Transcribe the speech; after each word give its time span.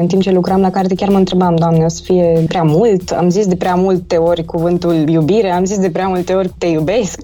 În 0.00 0.06
timp 0.06 0.22
ce 0.22 0.30
lucram 0.30 0.60
la 0.60 0.70
carte, 0.70 0.94
chiar 0.94 1.08
mă 1.08 1.16
întrebam, 1.16 1.56
Doamne, 1.56 1.84
o 1.84 1.88
să 1.88 2.02
fie 2.02 2.44
prea 2.48 2.62
mult? 2.62 3.10
Am 3.10 3.30
zis 3.30 3.46
de 3.46 3.56
prea 3.56 3.74
multe 3.74 4.16
ori 4.16 4.44
cuvântul 4.44 5.08
iubire, 5.08 5.50
am 5.50 5.64
zis 5.64 5.78
de 5.78 5.90
prea 5.90 6.08
multe 6.08 6.34
ori 6.34 6.50
te 6.58 6.66
iubesc. 6.66 7.20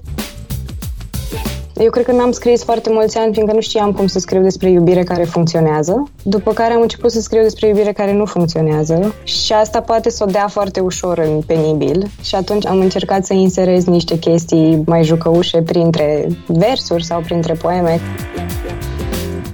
Eu 1.77 1.89
cred 1.89 2.05
că 2.05 2.11
n-am 2.11 2.31
scris 2.31 2.63
foarte 2.63 2.89
mulți 2.91 3.17
ani, 3.17 3.33
fiindcă 3.33 3.53
nu 3.53 3.61
știam 3.61 3.91
cum 3.91 4.07
să 4.07 4.19
scriu 4.19 4.41
despre 4.41 4.69
iubire 4.69 5.03
care 5.03 5.23
funcționează. 5.23 6.03
După 6.23 6.53
care 6.53 6.73
am 6.73 6.81
început 6.81 7.11
să 7.11 7.21
scriu 7.21 7.41
despre 7.41 7.67
iubire 7.67 7.91
care 7.91 8.13
nu 8.13 8.25
funcționează 8.25 9.15
și 9.23 9.53
asta 9.53 9.81
poate 9.81 10.09
să 10.09 10.23
o 10.27 10.31
dea 10.31 10.47
foarte 10.47 10.79
ușor 10.79 11.17
în 11.17 11.41
penibil. 11.45 12.09
Și 12.21 12.35
atunci 12.35 12.65
am 12.65 12.79
încercat 12.79 13.25
să 13.25 13.33
inserez 13.33 13.85
niște 13.85 14.19
chestii 14.19 14.83
mai 14.85 15.03
jucăușe 15.03 15.61
printre 15.61 16.27
versuri 16.47 17.03
sau 17.05 17.21
printre 17.21 17.53
poeme. 17.53 17.99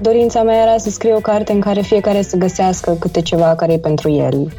Dorința 0.01 0.43
mea 0.43 0.61
era 0.61 0.77
să 0.77 0.89
scriu 0.89 1.15
o 1.15 1.19
carte 1.19 1.51
în 1.51 1.59
care 1.59 1.81
fiecare 1.81 2.21
să 2.21 2.37
găsească 2.37 2.97
câte 2.99 3.21
ceva 3.21 3.55
care 3.55 3.73
e 3.73 3.77
pentru 3.77 4.09
el. 4.09 4.53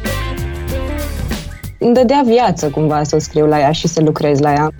Îmi 1.78 1.94
dădea 1.94 2.22
viață 2.24 2.70
cumva 2.70 3.02
să 3.02 3.18
scriu 3.18 3.46
la 3.46 3.58
ea 3.58 3.72
și 3.72 3.88
să 3.88 4.00
lucrez 4.00 4.38
la 4.38 4.52
ea. 4.52 4.70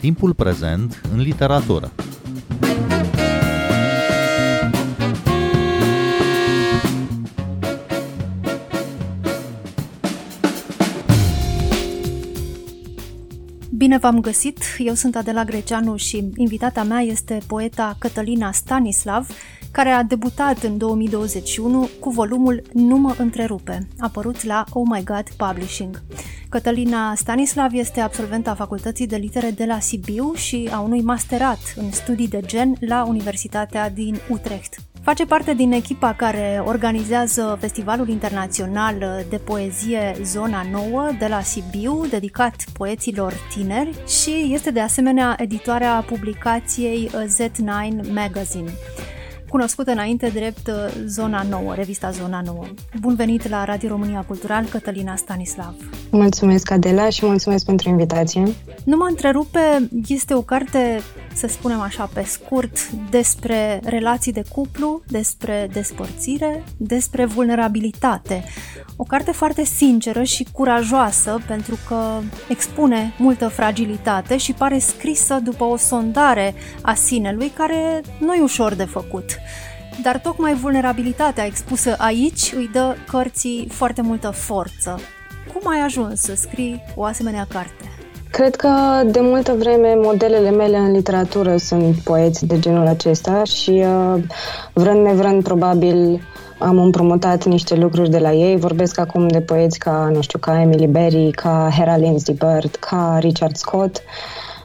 Timpul 0.00 0.34
prezent 0.34 1.00
în 1.12 1.20
literatură. 1.20 1.90
Bine 13.90 14.02
v-am 14.02 14.20
găsit! 14.20 14.58
Eu 14.78 14.94
sunt 14.94 15.16
Adela 15.16 15.44
Greceanu 15.44 15.96
și 15.96 16.30
invitata 16.36 16.82
mea 16.82 17.00
este 17.00 17.38
poeta 17.46 17.96
Cătălina 17.98 18.52
Stanislav, 18.52 19.28
care 19.70 19.88
a 19.88 20.02
debutat 20.02 20.62
în 20.62 20.78
2021 20.78 21.88
cu 22.00 22.10
volumul 22.10 22.62
Nu 22.72 22.96
mă 22.96 23.14
întrerupe, 23.18 23.88
apărut 23.98 24.42
la 24.42 24.64
Oh 24.72 24.86
My 24.90 25.02
God 25.04 25.24
Publishing. 25.36 26.02
Cătălina 26.48 27.14
Stanislav 27.14 27.72
este 27.74 28.00
absolventa 28.00 28.54
Facultății 28.54 29.06
de 29.06 29.16
Litere 29.16 29.50
de 29.50 29.64
la 29.64 29.78
Sibiu 29.78 30.32
și 30.34 30.68
a 30.72 30.80
unui 30.80 31.02
masterat 31.02 31.60
în 31.76 31.90
studii 31.90 32.28
de 32.28 32.40
gen 32.46 32.76
la 32.80 33.04
Universitatea 33.04 33.90
din 33.90 34.16
Utrecht. 34.28 34.89
Face 35.02 35.26
parte 35.26 35.54
din 35.54 35.72
echipa 35.72 36.12
care 36.12 36.62
organizează 36.64 37.56
Festivalul 37.60 38.08
Internațional 38.08 39.24
de 39.28 39.36
Poezie 39.36 40.16
Zona 40.22 40.62
Nouă 40.72 41.08
de 41.18 41.26
la 41.26 41.40
Sibiu, 41.40 42.06
dedicat 42.10 42.64
poeților 42.72 43.32
tineri 43.54 43.98
și 44.06 44.50
este 44.52 44.70
de 44.70 44.80
asemenea 44.80 45.36
editoarea 45.38 46.04
publicației 46.08 47.10
Z9 47.10 48.12
Magazine 48.12 48.70
cunoscută 49.50 49.90
înainte 49.90 50.28
drept 50.28 50.66
uh, 50.66 50.74
Zona 51.06 51.42
Nouă, 51.42 51.74
revista 51.74 52.10
Zona 52.10 52.40
Nouă. 52.44 52.64
Bun 53.00 53.14
venit 53.14 53.48
la 53.48 53.64
Radio 53.64 53.88
România 53.88 54.24
Cultural, 54.26 54.64
Cătălina 54.64 55.16
Stanislav. 55.16 55.74
Mulțumesc, 56.10 56.70
Adela, 56.70 57.08
și 57.08 57.26
mulțumesc 57.26 57.64
pentru 57.64 57.88
invitație. 57.88 58.42
Nu 58.84 58.96
mă 58.96 59.06
întrerupe, 59.08 59.88
este 60.06 60.34
o 60.34 60.42
carte, 60.42 61.00
să 61.40 61.46
spunem 61.46 61.80
așa 61.80 62.10
pe 62.12 62.22
scurt, 62.22 62.90
despre 62.90 63.80
relații 63.84 64.32
de 64.32 64.42
cuplu, 64.52 65.02
despre 65.06 65.68
despărțire, 65.72 66.64
despre 66.76 67.24
vulnerabilitate. 67.24 68.44
O 68.96 69.02
carte 69.02 69.32
foarte 69.32 69.64
sinceră 69.64 70.22
și 70.22 70.46
curajoasă 70.52 71.42
pentru 71.46 71.78
că 71.88 72.20
expune 72.48 73.14
multă 73.18 73.48
fragilitate 73.48 74.36
și 74.36 74.52
pare 74.52 74.78
scrisă 74.78 75.34
după 75.34 75.64
o 75.64 75.76
sondare 75.76 76.54
a 76.82 76.94
sinelui 76.94 77.48
care 77.48 78.00
nu 78.18 78.34
e 78.34 78.42
ușor 78.42 78.74
de 78.74 78.84
făcut. 78.84 79.38
Dar 80.02 80.18
tocmai 80.18 80.54
vulnerabilitatea 80.54 81.46
expusă 81.46 81.94
aici 81.98 82.52
îi 82.56 82.70
dă 82.72 82.96
cărții 83.06 83.68
foarte 83.70 84.02
multă 84.02 84.30
forță. 84.30 85.00
Cum 85.52 85.70
ai 85.70 85.80
ajuns 85.80 86.20
să 86.20 86.34
scrii 86.34 86.82
o 86.94 87.04
asemenea 87.04 87.46
carte? 87.48 87.99
Cred 88.30 88.56
că 88.56 88.68
de 89.06 89.20
multă 89.20 89.54
vreme 89.58 89.94
modelele 89.96 90.50
mele 90.50 90.76
în 90.76 90.92
literatură 90.92 91.56
sunt 91.56 91.96
poeți 91.96 92.46
de 92.46 92.58
genul 92.58 92.86
acesta 92.86 93.44
și 93.44 93.70
uh, 93.70 94.22
vrând 94.72 95.04
nevrând 95.04 95.42
probabil 95.42 96.20
am 96.58 96.78
împrumutat 96.78 97.44
niște 97.44 97.74
lucruri 97.74 98.10
de 98.10 98.18
la 98.18 98.32
ei. 98.32 98.56
Vorbesc 98.56 98.98
acum 98.98 99.28
de 99.28 99.40
poeți 99.40 99.78
ca, 99.78 100.10
nu 100.12 100.20
știu, 100.20 100.38
ca 100.38 100.60
Emily 100.60 100.86
Berry, 100.86 101.30
ca 101.30 101.68
Hera 101.76 101.96
Lindsay 101.96 102.34
Bird, 102.38 102.74
ca 102.74 103.16
Richard 103.20 103.56
Scott, 103.56 104.02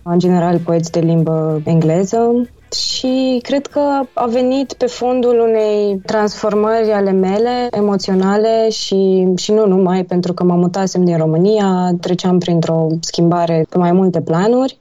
în 0.04 0.20
general 0.20 0.60
poeți 0.60 0.92
de 0.92 1.00
limbă 1.00 1.62
engleză 1.64 2.48
și 2.72 3.40
cred 3.44 3.68
că 3.68 4.02
a 4.14 4.26
venit 4.26 4.74
pe 4.74 4.86
fondul 4.86 5.40
unei 5.40 6.02
transformări 6.06 6.92
ale 6.92 7.12
mele 7.12 7.68
emoționale 7.72 8.70
și, 8.70 9.28
și 9.36 9.52
nu 9.52 9.68
numai, 9.68 10.04
pentru 10.04 10.34
că 10.34 10.44
mă 10.44 10.54
mutasem 10.54 11.04
din 11.04 11.18
România, 11.18 11.92
treceam 12.02 12.40
printr-o 12.40 12.88
schimbare 13.00 13.66
pe 13.70 13.78
mai 13.78 13.92
multe 13.92 14.22
planuri. 14.22 14.78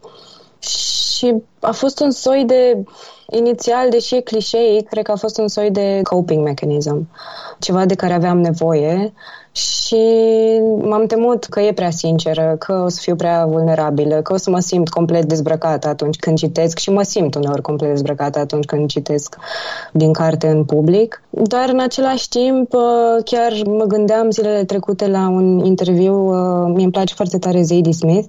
Și 0.59 1.34
a 1.61 1.72
fost 1.72 2.00
un 2.00 2.11
soi 2.11 2.45
de 2.47 2.84
Inițial, 3.31 3.91
deși 3.91 4.15
e 4.15 4.21
clișeic, 4.21 4.89
cred 4.89 5.05
că 5.05 5.12
a 5.12 5.16
fost 5.16 5.39
un 5.39 5.49
soi 5.49 5.71
de 5.71 6.01
coping 6.03 6.45
mechanism, 6.45 7.09
ceva 7.59 7.84
de 7.84 7.95
care 7.95 8.12
aveam 8.12 8.41
nevoie 8.41 9.12
și 9.54 10.04
m-am 10.82 11.06
temut 11.06 11.44
că 11.44 11.60
e 11.60 11.72
prea 11.72 11.91
sinceră, 11.91 12.56
că 12.59 12.82
o 12.84 12.88
să 12.88 13.00
fiu 13.00 13.16
prea 13.16 13.47
vulnerabilă, 13.47 14.15
că 14.15 14.32
o 14.32 14.37
să 14.37 14.50
mă 14.50 14.59
simt 14.59 14.88
complet 14.88 15.25
dezbrăcată 15.25 15.88
atunci 15.88 16.16
când 16.16 16.38
citesc 16.38 16.78
și 16.78 16.91
mă 16.91 17.03
simt 17.03 17.34
uneori 17.34 17.62
complet 17.62 17.91
dezbrăcată 17.91 18.38
atunci 18.38 18.65
când 18.65 18.88
citesc 18.88 19.37
din 19.92 20.12
carte 20.12 20.48
în 20.48 20.65
public. 20.65 21.22
Dar 21.31 21.69
în 21.69 21.81
același 21.81 22.28
timp, 22.28 22.72
uh, 22.72 23.25
chiar 23.25 23.53
mă 23.66 23.84
gândeam 23.84 24.31
zilele 24.31 24.65
trecute 24.65 25.06
la 25.06 25.28
un 25.28 25.65
interviu, 25.65 26.15
uh, 26.15 26.72
mi-mi 26.75 26.92
place 26.92 27.15
foarte 27.15 27.38
tare 27.38 27.62
Zadie 27.62 27.92
Smith, 27.92 28.28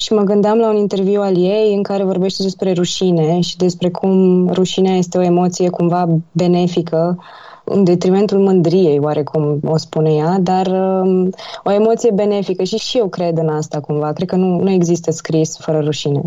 și 0.00 0.12
mă 0.12 0.22
gândeam 0.22 0.58
la 0.58 0.68
un 0.68 0.76
interviu 0.76 1.20
al 1.20 1.36
ei 1.36 1.74
în 1.74 1.82
care 1.82 2.04
vorbește 2.04 2.42
despre 2.42 2.72
rușine 2.72 3.40
și 3.40 3.56
despre 3.56 3.90
cum 3.90 4.46
rușinea 4.52 4.96
este 4.96 5.18
o 5.18 5.22
emoție 5.22 5.68
cumva 5.68 6.08
benefică 6.32 7.18
în 7.68 7.84
detrimentul 7.84 8.38
mândriei, 8.38 8.98
oarecum 8.98 9.60
o 9.64 9.76
spune 9.76 10.12
ea, 10.12 10.38
dar 10.40 10.66
um, 10.66 11.30
o 11.64 11.72
emoție 11.72 12.10
benefică 12.10 12.62
și 12.62 12.76
și 12.76 12.98
eu 12.98 13.08
cred 13.08 13.38
în 13.38 13.48
asta 13.48 13.80
cumva. 13.80 14.12
Cred 14.12 14.28
că 14.28 14.36
nu, 14.36 14.60
nu 14.62 14.70
există 14.70 15.10
scris 15.10 15.56
fără 15.56 15.78
rușine. 15.78 16.20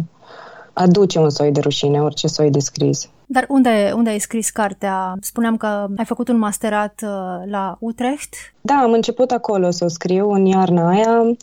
Aduce 0.74 1.20
un 1.20 1.30
soi 1.30 1.52
de 1.52 1.60
rușine, 1.60 2.02
orice 2.02 2.28
soi 2.28 2.50
de 2.50 2.60
scris. 2.60 3.10
Dar 3.26 3.46
unde, 3.50 3.92
unde 3.96 4.10
ai 4.10 4.20
scris 4.20 4.50
cartea? 4.50 5.16
Spuneam 5.22 5.58
că 5.58 5.88
ai 5.98 6.06
făcut 6.06 6.28
un 6.28 6.38
masterat 6.38 7.02
uh, 7.04 7.50
la 7.50 7.78
Utrecht. 7.80 8.34
Da, 8.62 8.74
am 8.74 8.92
început 8.92 9.32
acolo 9.32 9.72
să 9.72 9.86
o 9.86 9.88
scriu 9.88 10.32
în 10.32 10.46
iarna 10.46 10.90
aia 10.90 11.36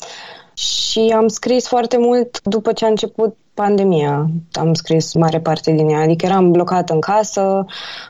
și 0.58 1.12
am 1.16 1.28
scris 1.28 1.66
foarte 1.66 1.96
mult 1.98 2.40
după 2.42 2.72
ce 2.72 2.84
a 2.84 2.88
început 2.88 3.36
pandemia. 3.54 4.30
Am 4.52 4.74
scris 4.74 5.14
mare 5.14 5.40
parte 5.40 5.72
din 5.72 5.88
ea, 5.88 6.00
adică 6.00 6.26
eram 6.26 6.50
blocat 6.50 6.90
în 6.90 7.00
casă, 7.00 7.64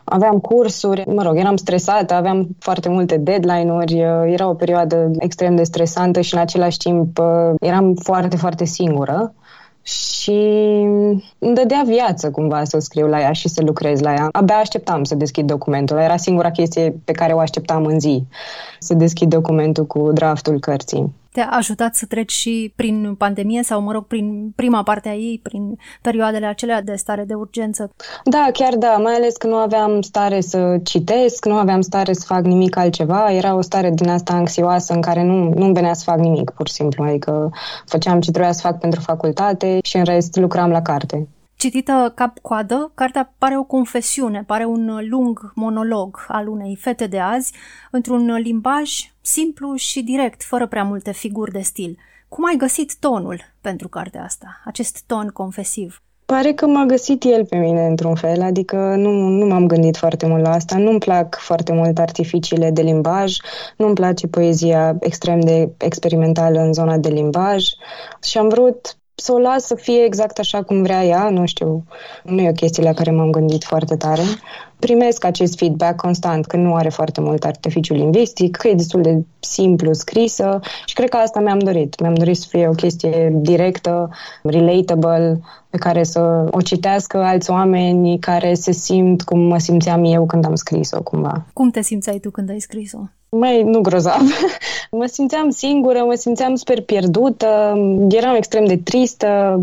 aveam 0.04 0.38
cursuri, 0.38 1.04
mă 1.06 1.22
rog, 1.22 1.36
eram 1.38 1.56
stresată, 1.56 2.14
aveam 2.14 2.48
foarte 2.58 2.88
multe 2.88 3.16
deadline-uri, 3.16 3.98
era 4.32 4.48
o 4.48 4.54
perioadă 4.54 5.10
extrem 5.18 5.56
de 5.56 5.62
stresantă 5.62 6.20
și 6.20 6.34
în 6.34 6.40
același 6.40 6.76
timp 6.76 7.18
eram 7.60 7.94
foarte, 7.94 8.36
foarte 8.36 8.64
singură 8.64 9.32
și 9.82 10.40
îmi 11.38 11.54
dădea 11.54 11.82
viață 11.86 12.30
cumva 12.30 12.64
să 12.64 12.78
scriu 12.78 13.06
la 13.06 13.20
ea 13.20 13.32
și 13.32 13.48
să 13.48 13.62
lucrez 13.64 14.00
la 14.00 14.12
ea. 14.12 14.28
Abia 14.32 14.56
așteptam 14.56 15.04
să 15.04 15.14
deschid 15.14 15.46
documentul. 15.46 15.98
Era 15.98 16.16
singura 16.16 16.50
chestie 16.50 16.94
pe 17.04 17.12
care 17.12 17.32
o 17.32 17.38
așteptam 17.38 17.84
în 17.84 18.00
zi, 18.00 18.24
să 18.78 18.94
deschid 18.94 19.28
documentul 19.28 19.86
cu 19.86 20.12
draftul 20.12 20.60
cărții 20.60 21.14
te-a 21.32 21.48
ajutat 21.50 21.94
să 21.94 22.06
treci 22.06 22.32
și 22.32 22.72
prin 22.76 23.14
pandemie 23.14 23.62
sau, 23.62 23.80
mă 23.80 23.92
rog, 23.92 24.06
prin 24.06 24.52
prima 24.56 24.82
parte 24.82 25.08
a 25.08 25.14
ei, 25.14 25.40
prin 25.42 25.78
perioadele 26.02 26.46
acelea 26.46 26.82
de 26.82 26.94
stare 26.94 27.24
de 27.24 27.34
urgență? 27.34 27.90
Da, 28.24 28.48
chiar 28.52 28.74
da, 28.76 28.96
mai 28.96 29.14
ales 29.14 29.36
că 29.36 29.46
nu 29.46 29.54
aveam 29.54 30.00
stare 30.00 30.40
să 30.40 30.78
citesc, 30.82 31.46
nu 31.46 31.54
aveam 31.54 31.80
stare 31.80 32.12
să 32.12 32.24
fac 32.26 32.44
nimic 32.44 32.76
altceva, 32.76 33.32
era 33.32 33.54
o 33.54 33.60
stare 33.60 33.90
din 33.90 34.08
asta 34.08 34.32
anxioasă 34.32 34.92
în 34.92 35.00
care 35.00 35.22
nu, 35.22 35.52
nu 35.54 35.72
venea 35.72 35.94
să 35.94 36.02
fac 36.04 36.18
nimic, 36.18 36.50
pur 36.50 36.68
și 36.68 36.74
simplu, 36.74 37.04
adică 37.04 37.50
făceam 37.86 38.20
ce 38.20 38.30
trebuia 38.30 38.52
să 38.52 38.60
fac 38.60 38.78
pentru 38.78 39.00
facultate 39.00 39.78
și 39.82 39.96
în 39.96 40.04
rest 40.04 40.36
lucram 40.36 40.70
la 40.70 40.82
carte. 40.82 41.28
Citită 41.58 42.12
cap-coadă, 42.14 42.92
cartea 42.94 43.34
pare 43.38 43.58
o 43.58 43.62
confesiune, 43.62 44.44
pare 44.46 44.64
un 44.64 44.98
lung 45.08 45.52
monolog 45.54 46.24
al 46.28 46.48
unei 46.48 46.76
fete 46.80 47.06
de 47.06 47.18
azi, 47.18 47.52
într-un 47.90 48.34
limbaj 48.34 48.90
simplu 49.20 49.74
și 49.74 50.02
direct, 50.02 50.42
fără 50.42 50.66
prea 50.66 50.84
multe 50.84 51.12
figuri 51.12 51.52
de 51.52 51.60
stil. 51.60 51.98
Cum 52.28 52.44
ai 52.44 52.56
găsit 52.56 52.96
tonul 53.00 53.40
pentru 53.60 53.88
cartea 53.88 54.22
asta, 54.22 54.60
acest 54.64 55.02
ton 55.06 55.28
confesiv? 55.28 56.02
Pare 56.26 56.52
că 56.52 56.66
m-a 56.66 56.84
găsit 56.84 57.24
el 57.24 57.46
pe 57.46 57.56
mine 57.56 57.86
într-un 57.86 58.14
fel, 58.14 58.42
adică 58.42 58.76
nu, 58.76 59.10
nu 59.10 59.46
m-am 59.46 59.66
gândit 59.66 59.96
foarte 59.96 60.26
mult 60.26 60.42
la 60.42 60.50
asta. 60.50 60.76
Nu-mi 60.76 60.98
plac 60.98 61.36
foarte 61.36 61.72
mult 61.72 61.98
artificiile 61.98 62.70
de 62.70 62.82
limbaj, 62.82 63.36
nu-mi 63.76 63.94
place 63.94 64.26
poezia 64.26 64.96
extrem 65.00 65.40
de 65.40 65.72
experimentală 65.78 66.60
în 66.60 66.72
zona 66.72 66.96
de 66.96 67.08
limbaj 67.08 67.64
și 68.22 68.38
am 68.38 68.48
vrut 68.48 68.98
să 69.20 69.32
o 69.32 69.38
las 69.38 69.64
să 69.64 69.74
fie 69.74 70.04
exact 70.04 70.38
așa 70.38 70.62
cum 70.62 70.82
vrea 70.82 71.04
ea, 71.04 71.30
nu 71.30 71.46
știu, 71.46 71.84
nu 72.24 72.40
e 72.40 72.48
o 72.48 72.52
chestie 72.52 72.82
la 72.82 72.92
care 72.92 73.10
m-am 73.10 73.30
gândit 73.30 73.64
foarte 73.64 73.96
tare. 73.96 74.22
Primesc 74.78 75.24
acest 75.24 75.58
feedback 75.58 75.96
constant 75.96 76.46
că 76.46 76.56
nu 76.56 76.74
are 76.74 76.88
foarte 76.88 77.20
mult 77.20 77.44
artificiu 77.44 77.94
lingvistic, 77.94 78.56
că 78.56 78.68
e 78.68 78.74
destul 78.74 79.02
de 79.02 79.24
simplu 79.40 79.92
scrisă 79.92 80.60
și 80.86 80.94
cred 80.94 81.08
că 81.08 81.16
asta 81.16 81.40
mi-am 81.40 81.58
dorit. 81.58 82.00
Mi-am 82.00 82.14
dorit 82.14 82.36
să 82.36 82.46
fie 82.48 82.68
o 82.68 82.72
chestie 82.72 83.32
directă, 83.34 84.10
relatable, 84.42 85.40
pe 85.70 85.78
care 85.78 86.02
să 86.02 86.48
o 86.50 86.60
citească 86.60 87.18
alți 87.18 87.50
oameni 87.50 88.18
care 88.18 88.54
se 88.54 88.72
simt 88.72 89.22
cum 89.22 89.40
mă 89.40 89.58
simțeam 89.58 90.04
eu 90.04 90.26
când 90.26 90.44
am 90.44 90.54
scris-o 90.54 91.02
cumva. 91.02 91.46
Cum 91.52 91.70
te 91.70 91.82
simțeai 91.82 92.18
tu 92.18 92.30
când 92.30 92.50
ai 92.50 92.60
scris-o? 92.60 92.98
Mai 93.28 93.62
nu 93.62 93.80
grozav. 93.80 94.22
mă 94.90 95.06
simțeam 95.06 95.50
singură, 95.50 95.98
mă 96.06 96.14
simțeam 96.14 96.54
super 96.54 96.82
pierdută, 96.82 97.74
eram 98.08 98.34
extrem 98.34 98.64
de 98.64 98.76
tristă, 98.76 99.60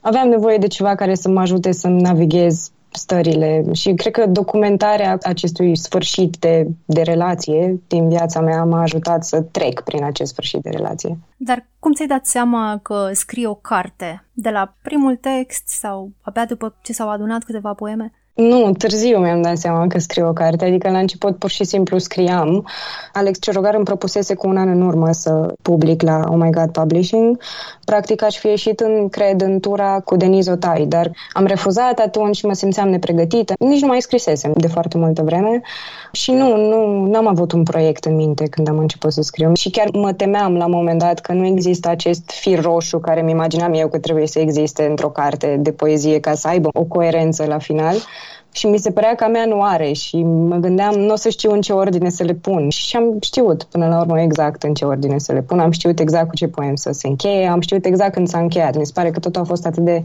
aveam 0.00 0.28
nevoie 0.28 0.56
de 0.56 0.66
ceva 0.66 0.94
care 0.94 1.14
să 1.14 1.28
mă 1.28 1.40
ajute 1.40 1.72
să 1.72 1.88
navighez 1.88 2.70
stările 2.90 3.64
și 3.72 3.92
cred 3.94 4.12
că 4.12 4.26
documentarea 4.26 5.18
acestui 5.22 5.76
sfârșit 5.76 6.36
de, 6.36 6.66
de 6.84 7.02
relație 7.02 7.80
din 7.86 8.08
viața 8.08 8.40
mea 8.40 8.64
m-a 8.64 8.80
ajutat 8.80 9.24
să 9.24 9.40
trec 9.40 9.80
prin 9.80 10.04
acest 10.04 10.32
sfârșit 10.32 10.62
de 10.62 10.70
relație. 10.70 11.18
Dar 11.36 11.66
cum 11.78 11.92
ți-ai 11.92 12.08
dat 12.08 12.26
seama 12.26 12.78
că 12.82 13.10
scrii 13.12 13.46
o 13.46 13.54
carte? 13.54 14.24
De 14.32 14.50
la 14.50 14.74
primul 14.82 15.16
text 15.16 15.68
sau 15.68 16.10
abia 16.20 16.44
după 16.44 16.74
ce 16.82 16.92
s-au 16.92 17.10
adunat 17.10 17.44
câteva 17.44 17.72
poeme? 17.72 18.12
Nu, 18.38 18.72
târziu 18.72 19.18
mi-am 19.18 19.42
dat 19.42 19.56
seama 19.56 19.86
că 19.86 19.98
scriu 19.98 20.28
o 20.28 20.32
carte, 20.32 20.64
adică 20.64 20.90
la 20.90 20.98
început 20.98 21.36
pur 21.36 21.50
și 21.50 21.64
simplu 21.64 21.98
scriam. 21.98 22.68
Alex 23.12 23.38
Cerogar 23.40 23.74
îmi 23.74 23.84
propusese 23.84 24.34
cu 24.34 24.48
un 24.48 24.56
an 24.56 24.68
în 24.68 24.82
urmă 24.82 25.12
să 25.12 25.54
public 25.62 26.02
la 26.02 26.20
Oh 26.28 26.36
My 26.36 26.50
God 26.50 26.70
Publishing. 26.70 27.38
Practic 27.84 28.22
aș 28.22 28.36
fi 28.36 28.46
ieșit 28.46 28.80
în 28.80 29.08
cred 29.08 29.40
în 29.40 29.60
tura 29.60 30.00
cu 30.00 30.16
Denise 30.16 30.50
Otai, 30.50 30.86
dar 30.86 31.10
am 31.32 31.44
refuzat 31.46 31.98
atunci 31.98 32.36
și 32.36 32.46
mă 32.46 32.52
simțeam 32.52 32.88
nepregătită. 32.88 33.54
Nici 33.58 33.80
nu 33.80 33.86
mai 33.86 34.00
scrisesem 34.00 34.52
de 34.56 34.66
foarte 34.66 34.98
multă 34.98 35.22
vreme 35.22 35.60
și 36.12 36.32
nu, 36.32 36.56
nu 37.06 37.16
am 37.16 37.26
avut 37.26 37.52
un 37.52 37.62
proiect 37.62 38.04
în 38.04 38.14
minte 38.14 38.44
când 38.44 38.68
am 38.68 38.78
început 38.78 39.12
să 39.12 39.22
scriu. 39.22 39.54
Și 39.54 39.70
chiar 39.70 39.88
mă 39.92 40.12
temeam 40.12 40.56
la 40.56 40.64
un 40.64 40.72
moment 40.72 40.98
dat 40.98 41.20
că 41.20 41.32
nu 41.32 41.46
există 41.46 41.88
acest 41.88 42.30
fir 42.30 42.60
roșu 42.60 42.98
care 42.98 43.22
mi 43.22 43.30
imaginam 43.30 43.72
eu 43.72 43.88
că 43.88 43.98
trebuie 43.98 44.26
să 44.26 44.38
existe 44.38 44.84
într-o 44.84 45.10
carte 45.10 45.56
de 45.60 45.72
poezie 45.72 46.20
ca 46.20 46.34
să 46.34 46.48
aibă 46.48 46.68
o 46.72 46.84
coerență 46.84 47.44
la 47.44 47.58
final 47.58 47.96
și 48.52 48.66
mi 48.66 48.78
se 48.78 48.90
părea 48.90 49.14
că 49.14 49.24
a 49.24 49.28
mea 49.28 49.44
nu 49.44 49.62
are 49.62 49.92
și 49.92 50.22
mă 50.22 50.56
gândeam, 50.56 50.94
nu 50.94 51.12
o 51.12 51.16
să 51.16 51.28
știu 51.28 51.52
în 51.52 51.60
ce 51.60 51.72
ordine 51.72 52.10
să 52.10 52.22
le 52.22 52.34
pun. 52.34 52.68
Și 52.68 52.96
am 52.96 53.16
știut 53.20 53.64
până 53.64 53.88
la 53.88 54.00
urmă 54.00 54.20
exact 54.20 54.62
în 54.62 54.74
ce 54.74 54.84
ordine 54.84 55.18
să 55.18 55.32
le 55.32 55.42
pun, 55.42 55.58
am 55.58 55.70
știut 55.70 55.98
exact 55.98 56.28
cu 56.28 56.34
ce 56.34 56.48
poem 56.48 56.74
să 56.74 56.90
se 56.92 57.06
încheie, 57.06 57.46
am 57.46 57.60
știut 57.60 57.84
exact 57.84 58.12
când 58.12 58.28
s-a 58.28 58.38
încheiat. 58.38 58.76
Mi 58.76 58.86
se 58.86 58.92
pare 58.94 59.10
că 59.10 59.18
totul 59.18 59.40
a 59.40 59.44
fost 59.44 59.66
atât 59.66 59.84
de 59.84 60.02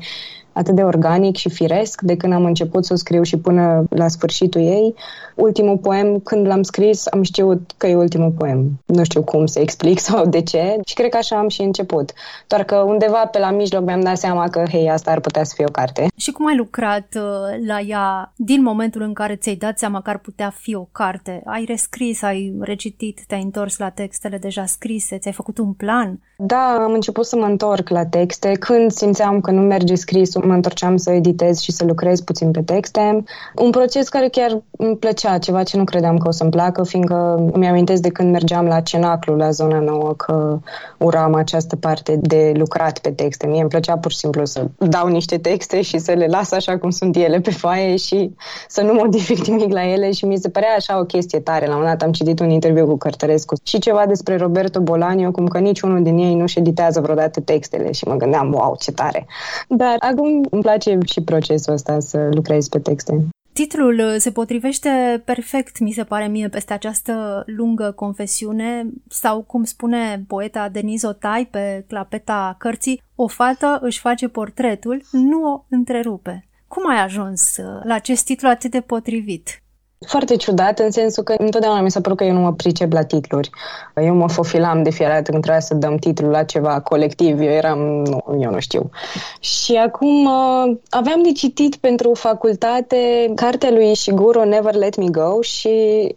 atât 0.53 0.75
de 0.75 0.83
organic 0.83 1.35
și 1.35 1.49
firesc 1.49 2.01
de 2.01 2.17
când 2.17 2.33
am 2.33 2.45
început 2.45 2.85
să 2.85 2.93
o 2.93 2.95
scriu 2.95 3.23
și 3.23 3.37
până 3.37 3.83
la 3.89 4.07
sfârșitul 4.07 4.61
ei. 4.61 4.95
Ultimul 5.35 5.77
poem, 5.77 6.19
când 6.19 6.47
l-am 6.47 6.63
scris, 6.63 7.07
am 7.07 7.21
știut 7.21 7.71
că 7.77 7.87
e 7.87 7.95
ultimul 7.95 8.33
poem. 8.37 8.71
Nu 8.85 9.03
știu 9.03 9.23
cum 9.23 9.45
să 9.45 9.59
explic 9.59 9.99
sau 10.09 10.25
de 10.25 10.41
ce 10.41 10.79
și 10.85 10.93
cred 10.93 11.09
că 11.09 11.17
așa 11.17 11.37
am 11.37 11.47
și 11.47 11.61
început. 11.61 12.11
Doar 12.47 12.63
că 12.63 12.75
undeva 12.75 13.25
pe 13.25 13.39
la 13.39 13.51
mijloc 13.51 13.83
mi-am 13.83 14.01
dat 14.01 14.17
seama 14.17 14.49
că, 14.49 14.63
hei, 14.69 14.89
asta 14.89 15.11
ar 15.11 15.19
putea 15.19 15.43
să 15.43 15.53
fie 15.55 15.65
o 15.67 15.71
carte. 15.71 16.07
Și 16.15 16.31
cum 16.31 16.47
ai 16.47 16.55
lucrat 16.55 17.07
uh, 17.15 17.65
la 17.67 17.79
ea 17.79 18.33
din 18.35 18.61
momentul 18.61 19.01
în 19.01 19.13
care 19.13 19.35
ți-ai 19.35 19.55
dat 19.55 19.77
seama 19.77 20.01
că 20.01 20.09
ar 20.09 20.17
putea 20.17 20.53
fi 20.59 20.75
o 20.75 20.87
carte? 20.91 21.41
Ai 21.45 21.65
rescris, 21.67 22.21
ai 22.21 22.55
recitit, 22.59 23.21
te-ai 23.27 23.41
întors 23.41 23.77
la 23.77 23.89
textele 23.89 24.37
deja 24.37 24.65
scrise, 24.65 25.17
ți-ai 25.17 25.33
făcut 25.33 25.57
un 25.57 25.73
plan? 25.73 26.19
Da, 26.37 26.77
am 26.83 26.93
început 26.93 27.25
să 27.25 27.35
mă 27.35 27.45
întorc 27.45 27.89
la 27.89 28.05
texte. 28.05 28.51
Când 28.51 28.91
simțeam 28.91 29.41
că 29.41 29.51
nu 29.51 29.61
merge 29.61 29.95
scrisul, 29.95 30.45
mă 30.45 30.53
întorceam 30.53 30.97
să 30.97 31.11
editez 31.11 31.59
și 31.59 31.71
să 31.71 31.85
lucrez 31.85 32.21
puțin 32.21 32.51
pe 32.51 32.61
texte. 32.61 33.23
Un 33.55 33.69
proces 33.69 34.09
care 34.09 34.27
chiar 34.27 34.63
îmi 34.77 34.97
plăcea, 34.97 35.22
ceva 35.37 35.63
ce 35.63 35.77
nu 35.77 35.83
credeam 35.83 36.17
că 36.17 36.27
o 36.27 36.31
să-mi 36.31 36.49
placă, 36.49 36.83
fiindcă 36.83 37.49
îmi 37.51 37.67
amintesc 37.67 38.01
de 38.01 38.09
când 38.09 38.31
mergeam 38.31 38.65
la 38.65 38.79
Cenaclu, 38.79 39.35
la 39.35 39.51
zona 39.51 39.79
nouă, 39.79 40.13
că 40.17 40.59
uram 40.97 41.33
această 41.33 41.75
parte 41.75 42.17
de 42.21 42.51
lucrat 42.55 42.99
pe 42.99 43.11
texte. 43.11 43.47
Mie 43.47 43.59
îmi 43.59 43.69
plăcea 43.69 43.97
pur 43.97 44.11
și 44.11 44.17
simplu 44.17 44.45
să 44.45 44.67
dau 44.77 45.07
niște 45.07 45.37
texte 45.37 45.81
și 45.81 45.97
să 45.97 46.11
le 46.11 46.25
las 46.25 46.51
așa 46.51 46.77
cum 46.77 46.89
sunt 46.89 47.15
ele 47.15 47.39
pe 47.39 47.51
foaie 47.51 47.95
și 47.95 48.35
să 48.67 48.81
nu 48.81 48.93
modific 48.93 49.45
nimic 49.47 49.71
la 49.71 49.87
ele 49.87 50.11
și 50.11 50.25
mi 50.25 50.37
se 50.37 50.49
părea 50.49 50.73
așa 50.77 50.99
o 50.99 51.03
chestie 51.03 51.39
tare. 51.39 51.67
La 51.67 51.75
un 51.75 51.83
dat 51.83 52.01
am 52.01 52.11
citit 52.11 52.39
un 52.39 52.49
interviu 52.49 52.85
cu 52.85 52.97
Cărtărescu 52.97 53.55
și 53.63 53.79
ceva 53.79 54.05
despre 54.07 54.37
Roberto 54.37 54.81
Bolaño, 54.81 55.31
cum 55.31 55.47
că 55.47 55.59
niciunul 55.59 56.03
din 56.03 56.17
ei 56.17 56.35
nu-și 56.35 56.59
editează 56.59 57.01
vreodată 57.01 57.39
textele 57.39 57.91
și 57.91 58.07
mă 58.07 58.15
gândeam, 58.15 58.53
wow, 58.53 58.75
ce 58.79 58.91
tare. 58.91 59.25
Dar 59.67 59.95
acum 59.99 60.47
îmi 60.49 60.61
place 60.61 60.97
și 61.05 61.21
procesul 61.21 61.73
ăsta 61.73 61.99
să 61.99 62.29
lucrez 62.31 62.67
pe 62.67 62.79
texte. 62.79 63.27
Titlul 63.53 63.99
uh, 63.99 64.15
se 64.17 64.31
potrivește 64.31 65.21
perfect, 65.25 65.79
mi 65.79 65.91
se 65.91 66.03
pare 66.03 66.27
mie, 66.27 66.49
peste 66.49 66.73
această 66.73 67.43
lungă 67.45 67.91
confesiune 67.91 68.85
sau, 69.09 69.41
cum 69.41 69.63
spune 69.63 70.23
poeta 70.27 70.69
Denise 70.69 71.07
Otai 71.07 71.45
pe 71.51 71.85
clapeta 71.87 72.55
cărții, 72.59 73.01
o 73.15 73.27
fată 73.27 73.79
își 73.81 73.99
face 73.99 74.27
portretul, 74.27 75.01
nu 75.11 75.43
o 75.43 75.65
întrerupe. 75.69 76.47
Cum 76.67 76.89
ai 76.89 77.01
ajuns 77.01 77.57
uh, 77.57 77.81
la 77.83 77.93
acest 77.93 78.25
titlu 78.25 78.47
atât 78.47 78.71
de 78.71 78.81
potrivit? 78.81 79.62
Foarte 80.05 80.35
ciudat, 80.35 80.79
în 80.79 80.91
sensul 80.91 81.23
că 81.23 81.35
întotdeauna 81.37 81.81
mi 81.81 81.91
s-a 81.91 82.01
părut 82.01 82.17
că 82.17 82.23
eu 82.23 82.33
nu 82.33 82.39
mă 82.39 82.53
pricep 82.53 82.91
la 82.91 83.03
titluri. 83.03 83.49
Eu 83.95 84.15
mă 84.15 84.29
fofilam 84.29 84.83
de 84.83 84.89
fiecare 84.89 85.17
dată 85.17 85.31
când 85.31 85.43
trebuia 85.43 85.61
să 85.61 85.73
dăm 85.73 85.97
titlul 85.97 86.31
la 86.31 86.43
ceva 86.43 86.81
colectiv. 86.81 87.39
Eu 87.39 87.49
eram, 87.51 87.79
nu, 87.79 88.37
eu 88.39 88.51
nu 88.51 88.59
știu. 88.59 88.89
Și 89.39 89.75
acum 89.75 90.25
uh, 90.25 90.77
aveam 90.89 91.23
de 91.23 91.31
citit 91.31 91.75
pentru 91.75 92.13
facultate 92.13 93.31
cartea 93.35 93.69
lui 93.71 93.95
Shiguro 93.95 94.45
Never 94.45 94.73
Let 94.73 94.97
Me 94.97 95.09
Go 95.11 95.41
și 95.41 95.69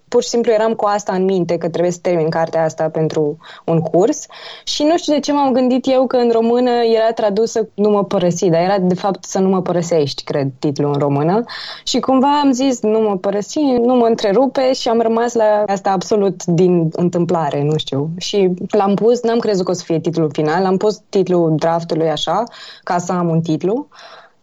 pur 0.09 0.23
și 0.23 0.29
simplu 0.29 0.53
eram 0.53 0.75
cu 0.75 0.85
asta 0.85 1.13
în 1.13 1.25
minte, 1.25 1.59
că 1.59 1.69
trebuie 1.69 1.93
să 1.93 1.99
termin 2.03 2.29
cartea 2.29 2.65
asta 2.65 2.89
pentru 2.89 3.39
un 3.65 3.81
curs. 3.81 4.27
Și 4.65 4.83
nu 4.83 4.97
știu 4.97 5.13
de 5.13 5.21
ce 5.21 5.33
m-am 5.33 5.53
gândit 5.53 5.87
eu 5.91 6.07
că 6.07 6.17
în 6.17 6.31
română 6.31 6.71
era 6.71 7.13
tradusă 7.13 7.69
Nu 7.75 7.91
mă 7.91 8.05
părăsi, 8.05 8.49
dar 8.49 8.61
era 8.61 8.79
de 8.79 8.95
fapt 8.95 9.25
să 9.25 9.39
nu 9.39 9.49
mă 9.49 9.63
părăsești, 9.63 10.25
cred, 10.25 10.49
titlul 10.59 10.93
în 10.93 10.99
română. 10.99 11.45
Și 11.85 12.01
cumva 12.01 12.41
am 12.41 12.53
zis 12.53 12.81
Nu 12.81 13.01
mă 13.01 13.17
părăsi, 13.17 13.59
nu 13.79 13.95
mă 13.95 14.07
întrerupe 14.07 14.73
și 14.73 14.89
am 14.89 15.01
rămas 15.01 15.35
la 15.35 15.65
asta 15.67 15.91
absolut 15.91 16.45
din 16.45 16.89
întâmplare, 16.93 17.63
nu 17.63 17.77
știu. 17.77 18.11
Și 18.17 18.51
l-am 18.71 18.95
pus, 18.95 19.23
n-am 19.23 19.39
crezut 19.39 19.65
că 19.65 19.71
o 19.71 19.75
să 19.75 19.83
fie 19.85 20.01
titlul 20.01 20.31
final, 20.33 20.65
am 20.65 20.77
pus 20.77 21.01
titlul 21.09 21.55
draftului 21.57 22.09
așa, 22.09 22.45
ca 22.83 22.99
să 22.99 23.13
am 23.13 23.29
un 23.29 23.41
titlu. 23.41 23.89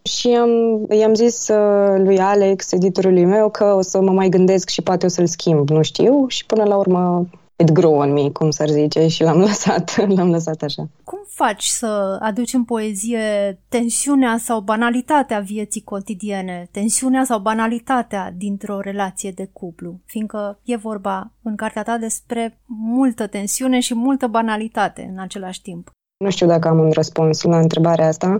Și 0.01 0.27
am, 0.27 0.49
i-am 0.89 1.13
zis 1.13 1.47
uh, 1.47 1.95
lui 1.97 2.19
Alex, 2.19 2.71
editorului 2.71 3.25
meu, 3.25 3.49
că 3.49 3.73
o 3.77 3.81
să 3.81 4.01
mă 4.01 4.11
mai 4.11 4.29
gândesc 4.29 4.69
și 4.69 4.81
poate 4.81 5.05
o 5.05 5.09
să-l 5.09 5.27
schimb, 5.27 5.69
nu 5.69 5.81
știu. 5.81 6.25
Și 6.27 6.45
până 6.45 6.63
la 6.63 6.75
urmă 6.75 7.25
it 7.63 7.71
grew 7.71 7.93
on 7.93 8.11
me, 8.13 8.29
cum 8.29 8.49
s-ar 8.49 8.67
zice, 8.67 9.07
și 9.07 9.23
l-am 9.23 9.39
lăsat, 9.47 10.07
l-am 10.07 10.29
lăsat 10.29 10.61
așa. 10.61 10.89
Cum 11.03 11.19
faci 11.27 11.63
să 11.63 12.17
aduci 12.21 12.53
în 12.53 12.63
poezie 12.63 13.59
tensiunea 13.69 14.37
sau 14.37 14.59
banalitatea 14.59 15.39
vieții 15.39 15.83
cotidiene, 15.83 16.67
tensiunea 16.71 17.23
sau 17.23 17.39
banalitatea 17.39 18.33
dintr-o 18.37 18.79
relație 18.79 19.31
de 19.31 19.49
cuplu? 19.53 19.99
Fiindcă 20.05 20.59
e 20.63 20.75
vorba 20.75 21.31
în 21.43 21.55
cartea 21.55 21.83
ta 21.83 21.97
despre 21.97 22.59
multă 22.67 23.27
tensiune 23.27 23.79
și 23.79 23.93
multă 23.93 24.27
banalitate 24.27 25.09
în 25.11 25.19
același 25.19 25.61
timp. 25.61 25.91
Nu 26.17 26.29
știu 26.29 26.47
dacă 26.47 26.67
am 26.67 26.79
un 26.79 26.91
răspuns 26.91 27.41
la 27.41 27.59
întrebarea 27.59 28.07
asta. 28.07 28.39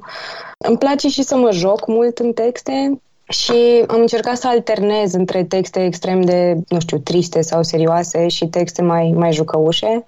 Îmi 0.67 0.77
place 0.77 1.07
și 1.09 1.23
să 1.23 1.35
mă 1.35 1.51
joc 1.51 1.87
mult 1.87 2.17
în 2.17 2.33
texte 2.33 3.01
și 3.29 3.83
am 3.87 3.99
încercat 3.99 4.37
să 4.37 4.47
alternez 4.47 5.13
între 5.13 5.43
texte 5.43 5.85
extrem 5.85 6.21
de, 6.21 6.57
nu 6.67 6.79
știu, 6.79 6.97
triste 6.97 7.41
sau 7.41 7.63
serioase 7.63 8.27
și 8.27 8.47
texte 8.47 8.81
mai, 8.81 9.13
mai 9.15 9.31
jucăușe 9.31 10.03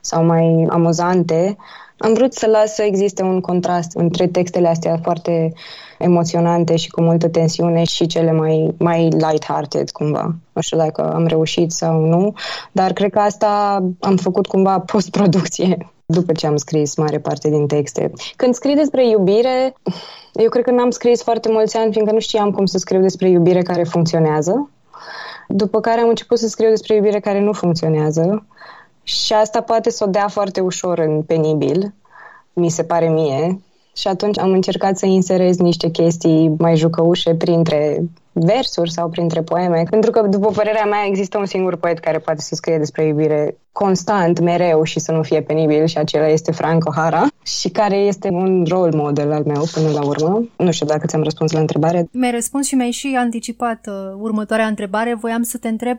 sau 0.00 0.24
mai 0.24 0.66
amuzante. 0.68 1.56
Am 1.98 2.12
vrut 2.12 2.34
să 2.34 2.46
las 2.46 2.74
să 2.74 2.82
existe 2.82 3.22
un 3.22 3.40
contrast 3.40 3.96
între 3.96 4.26
textele 4.26 4.68
astea 4.68 4.98
foarte 5.02 5.52
emoționante 5.98 6.76
și 6.76 6.90
cu 6.90 7.00
multă 7.00 7.28
tensiune 7.28 7.84
și 7.84 8.06
cele 8.06 8.32
mai, 8.32 8.74
mai 8.78 9.08
light-hearted 9.08 9.90
cumva. 9.92 10.34
Nu 10.52 10.60
știu 10.60 10.76
dacă 10.76 11.12
am 11.12 11.26
reușit 11.26 11.70
sau 11.70 12.00
nu, 12.04 12.34
dar 12.72 12.92
cred 12.92 13.10
că 13.10 13.18
asta 13.18 13.82
am 14.00 14.16
făcut 14.16 14.46
cumva 14.46 14.80
post-producție 14.92 15.90
după 16.10 16.32
ce 16.32 16.46
am 16.46 16.56
scris 16.56 16.96
mare 16.96 17.18
parte 17.18 17.48
din 17.48 17.66
texte. 17.66 18.12
Când 18.36 18.54
scrii 18.54 18.74
despre 18.74 19.08
iubire, 19.08 19.74
eu 20.32 20.48
cred 20.48 20.64
că 20.64 20.70
n-am 20.70 20.90
scris 20.90 21.22
foarte 21.22 21.50
mulți 21.50 21.76
ani, 21.76 21.92
fiindcă 21.92 22.12
nu 22.12 22.20
știam 22.20 22.50
cum 22.50 22.66
să 22.66 22.78
scriu 22.78 23.00
despre 23.00 23.28
iubire 23.28 23.62
care 23.62 23.82
funcționează. 23.82 24.70
După 25.48 25.80
care 25.80 26.00
am 26.00 26.08
început 26.08 26.38
să 26.38 26.48
scriu 26.48 26.68
despre 26.68 26.94
iubire 26.94 27.20
care 27.20 27.40
nu 27.40 27.52
funcționează 27.52 28.46
și 29.02 29.32
asta 29.32 29.60
poate 29.60 29.90
să 29.90 30.04
o 30.06 30.10
dea 30.10 30.28
foarte 30.28 30.60
ușor 30.60 30.98
în 30.98 31.22
penibil, 31.22 31.94
mi 32.52 32.70
se 32.70 32.84
pare 32.84 33.08
mie. 33.08 33.60
Și 33.96 34.08
atunci 34.08 34.38
am 34.38 34.50
încercat 34.50 34.98
să 34.98 35.06
inserez 35.06 35.56
niște 35.56 35.90
chestii 35.90 36.54
mai 36.58 36.76
jucăușe 36.76 37.34
printre 37.34 38.02
versuri 38.32 38.90
sau 38.90 39.08
printre 39.08 39.42
poeme, 39.42 39.82
pentru 39.90 40.10
că, 40.10 40.22
după 40.22 40.50
părerea 40.50 40.84
mea, 40.84 41.04
există 41.06 41.38
un 41.38 41.46
singur 41.46 41.76
poet 41.76 41.98
care 41.98 42.18
poate 42.18 42.40
să 42.40 42.54
scrie 42.54 42.78
despre 42.78 43.06
iubire 43.06 43.58
constant, 43.72 44.40
mereu 44.40 44.82
și 44.82 45.00
să 45.00 45.12
nu 45.12 45.22
fie 45.22 45.42
penibil 45.42 45.86
și 45.86 45.98
acela 45.98 46.28
este 46.28 46.52
Frank 46.52 46.84
O'Hara 46.90 47.42
și 47.42 47.68
care 47.68 47.96
este 47.96 48.28
un 48.28 48.64
role 48.68 48.96
model 48.96 49.32
al 49.32 49.44
meu 49.44 49.62
până 49.72 49.90
la 49.90 50.04
urmă. 50.04 50.48
Nu 50.56 50.70
știu 50.70 50.86
dacă 50.86 51.06
ți-am 51.06 51.22
răspuns 51.22 51.52
la 51.52 51.60
întrebare. 51.60 52.08
Mi-ai 52.12 52.30
răspuns 52.30 52.66
și 52.66 52.74
mi-ai 52.74 52.90
și 52.90 53.14
anticipat 53.18 53.86
uh, 53.86 53.94
următoarea 54.18 54.66
întrebare. 54.66 55.14
Voiam 55.14 55.42
să 55.42 55.58
te 55.58 55.68
întreb 55.68 55.98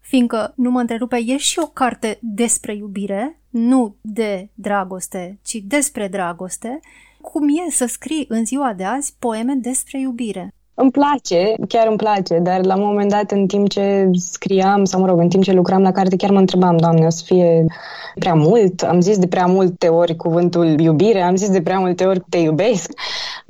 fiindcă, 0.00 0.52
nu 0.56 0.70
mă 0.70 0.80
întrerupe, 0.80 1.16
e 1.26 1.36
și 1.36 1.58
o 1.58 1.66
carte 1.66 2.18
despre 2.20 2.74
iubire, 2.74 3.40
nu 3.50 3.96
de 4.00 4.48
dragoste, 4.54 5.38
ci 5.42 5.54
despre 5.54 6.08
dragoste. 6.08 6.80
Cum 7.20 7.48
e 7.48 7.70
să 7.70 7.86
scrii 7.86 8.24
în 8.28 8.44
ziua 8.44 8.72
de 8.76 8.84
azi 8.84 9.14
poeme 9.18 9.54
despre 9.54 10.00
iubire? 10.00 10.54
Îmi 10.74 10.90
place, 10.90 11.54
chiar 11.68 11.86
îmi 11.86 11.96
place, 11.96 12.38
dar 12.38 12.64
la 12.64 12.76
un 12.76 12.82
moment 12.82 13.10
dat, 13.10 13.30
în 13.30 13.46
timp 13.46 13.68
ce 13.68 14.10
scriam, 14.12 14.84
sau 14.84 15.00
mă 15.00 15.06
rog, 15.06 15.18
în 15.18 15.28
timp 15.28 15.42
ce 15.42 15.52
lucram 15.52 15.82
la 15.82 15.92
carte, 15.92 16.16
chiar 16.16 16.30
mă 16.30 16.38
întrebam, 16.38 16.76
Doamne, 16.76 17.06
o 17.06 17.10
să 17.10 17.22
fie 17.24 17.64
prea 18.18 18.34
mult? 18.34 18.82
Am 18.82 19.00
zis 19.00 19.18
de 19.18 19.26
prea 19.26 19.46
multe 19.46 19.88
ori 19.88 20.16
cuvântul 20.16 20.80
iubire, 20.80 21.20
am 21.20 21.36
zis 21.36 21.50
de 21.50 21.62
prea 21.62 21.78
multe 21.78 22.04
ori 22.04 22.20
te 22.28 22.38
iubesc 22.38 22.90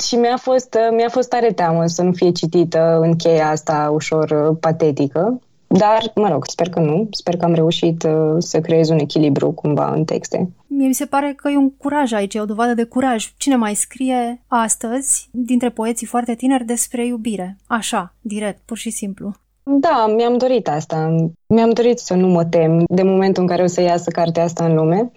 și 0.09 0.15
mi-a 0.15 0.37
fost, 0.37 0.77
mi-a 0.97 1.09
fost 1.09 1.29
tare 1.29 1.53
teamă 1.53 1.87
să 1.87 2.03
nu 2.03 2.13
fie 2.13 2.31
citită 2.31 2.99
în 3.03 3.17
cheia 3.17 3.51
asta 3.51 3.91
ușor 3.93 4.57
patetică. 4.61 5.41
Dar, 5.79 6.13
mă 6.15 6.29
rog, 6.29 6.47
sper 6.47 6.69
că 6.69 6.81
nu. 6.81 7.09
Sper 7.11 7.37
că 7.37 7.45
am 7.45 7.55
reușit 7.55 8.03
uh, 8.03 8.37
să 8.39 8.61
creez 8.61 8.89
un 8.89 8.99
echilibru 8.99 9.51
cumva 9.51 9.93
în 9.93 10.05
texte. 10.05 10.51
Mie 10.67 10.87
mi 10.87 10.95
se 10.95 11.07
pare 11.07 11.33
că 11.37 11.49
e 11.49 11.57
un 11.57 11.71
curaj 11.77 12.13
aici, 12.13 12.35
e 12.35 12.41
o 12.41 12.45
dovadă 12.45 12.75
de 12.75 12.85
curaj. 12.85 13.33
Cine 13.37 13.57
mai 13.57 13.75
scrie 13.75 14.43
astăzi, 14.47 15.29
dintre 15.33 15.71
poeții 15.71 16.07
foarte 16.07 16.35
tineri, 16.35 16.65
despre 16.65 17.07
iubire? 17.07 17.57
Așa, 17.67 18.15
direct, 18.21 18.61
pur 18.65 18.77
și 18.77 18.91
simplu. 18.91 19.33
Da, 19.63 20.13
mi-am 20.17 20.37
dorit 20.37 20.69
asta. 20.69 21.27
Mi-am 21.47 21.71
dorit 21.71 21.99
să 21.99 22.15
nu 22.15 22.29
mă 22.29 22.45
tem 22.45 22.85
de 22.87 23.03
momentul 23.03 23.43
în 23.43 23.49
care 23.49 23.63
o 23.63 23.67
să 23.67 23.81
iasă 23.81 24.11
cartea 24.11 24.43
asta 24.43 24.65
în 24.65 24.75
lume 24.75 25.11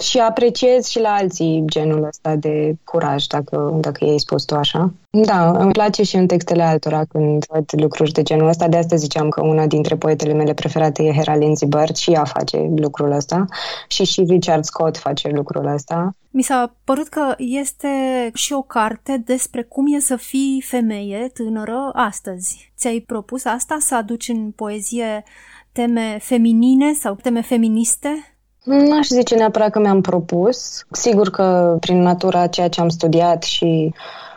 și 0.00 0.18
apreciez 0.18 0.86
și 0.86 1.00
la 1.00 1.14
alții 1.14 1.62
genul 1.66 2.04
ăsta 2.04 2.36
de 2.36 2.76
curaj, 2.84 3.26
dacă, 3.26 3.76
dacă 3.80 4.04
ei 4.04 4.20
spus 4.20 4.44
tu 4.44 4.54
așa. 4.54 4.92
Da, 5.10 5.50
îmi 5.50 5.72
place 5.72 6.02
și 6.02 6.16
în 6.16 6.26
textele 6.26 6.62
altora 6.62 7.04
când 7.04 7.44
văd 7.48 7.64
lucruri 7.76 8.12
de 8.12 8.22
genul 8.22 8.48
ăsta. 8.48 8.68
De 8.68 8.76
asta 8.76 8.96
ziceam 8.96 9.28
că 9.28 9.42
una 9.42 9.66
dintre 9.66 9.96
poetele 9.96 10.32
mele 10.32 10.54
preferate 10.54 11.02
e 11.02 11.12
Hera 11.12 11.36
Lindsay 11.36 11.68
Bird 11.68 11.96
și 11.96 12.10
ea 12.10 12.24
face 12.24 12.70
lucrul 12.76 13.12
ăsta 13.12 13.44
și 13.88 14.04
și 14.04 14.24
Richard 14.28 14.64
Scott 14.64 14.96
face 14.96 15.28
lucrul 15.28 15.66
ăsta. 15.66 16.14
Mi 16.30 16.42
s-a 16.42 16.74
părut 16.84 17.08
că 17.08 17.34
este 17.38 17.88
și 18.34 18.52
o 18.52 18.62
carte 18.62 19.22
despre 19.24 19.62
cum 19.62 19.94
e 19.94 19.98
să 19.98 20.16
fii 20.16 20.64
femeie 20.66 21.30
tânără 21.34 21.90
astăzi. 21.92 22.72
Ți-ai 22.76 22.98
propus 23.06 23.44
asta, 23.44 23.76
să 23.80 23.96
aduci 23.96 24.28
în 24.28 24.50
poezie 24.50 25.24
teme 25.72 26.18
feminine 26.20 26.92
sau 26.92 27.14
teme 27.14 27.42
feministe? 27.42 28.33
Nu 28.64 28.98
aș 28.98 29.06
zice 29.06 29.34
neapărat 29.34 29.70
că 29.70 29.78
mi-am 29.78 30.00
propus. 30.00 30.84
Sigur 30.90 31.30
că 31.30 31.76
prin 31.80 32.02
natura 32.02 32.46
ceea 32.46 32.68
ce 32.68 32.80
am 32.80 32.88
studiat 32.88 33.42
și 33.42 33.94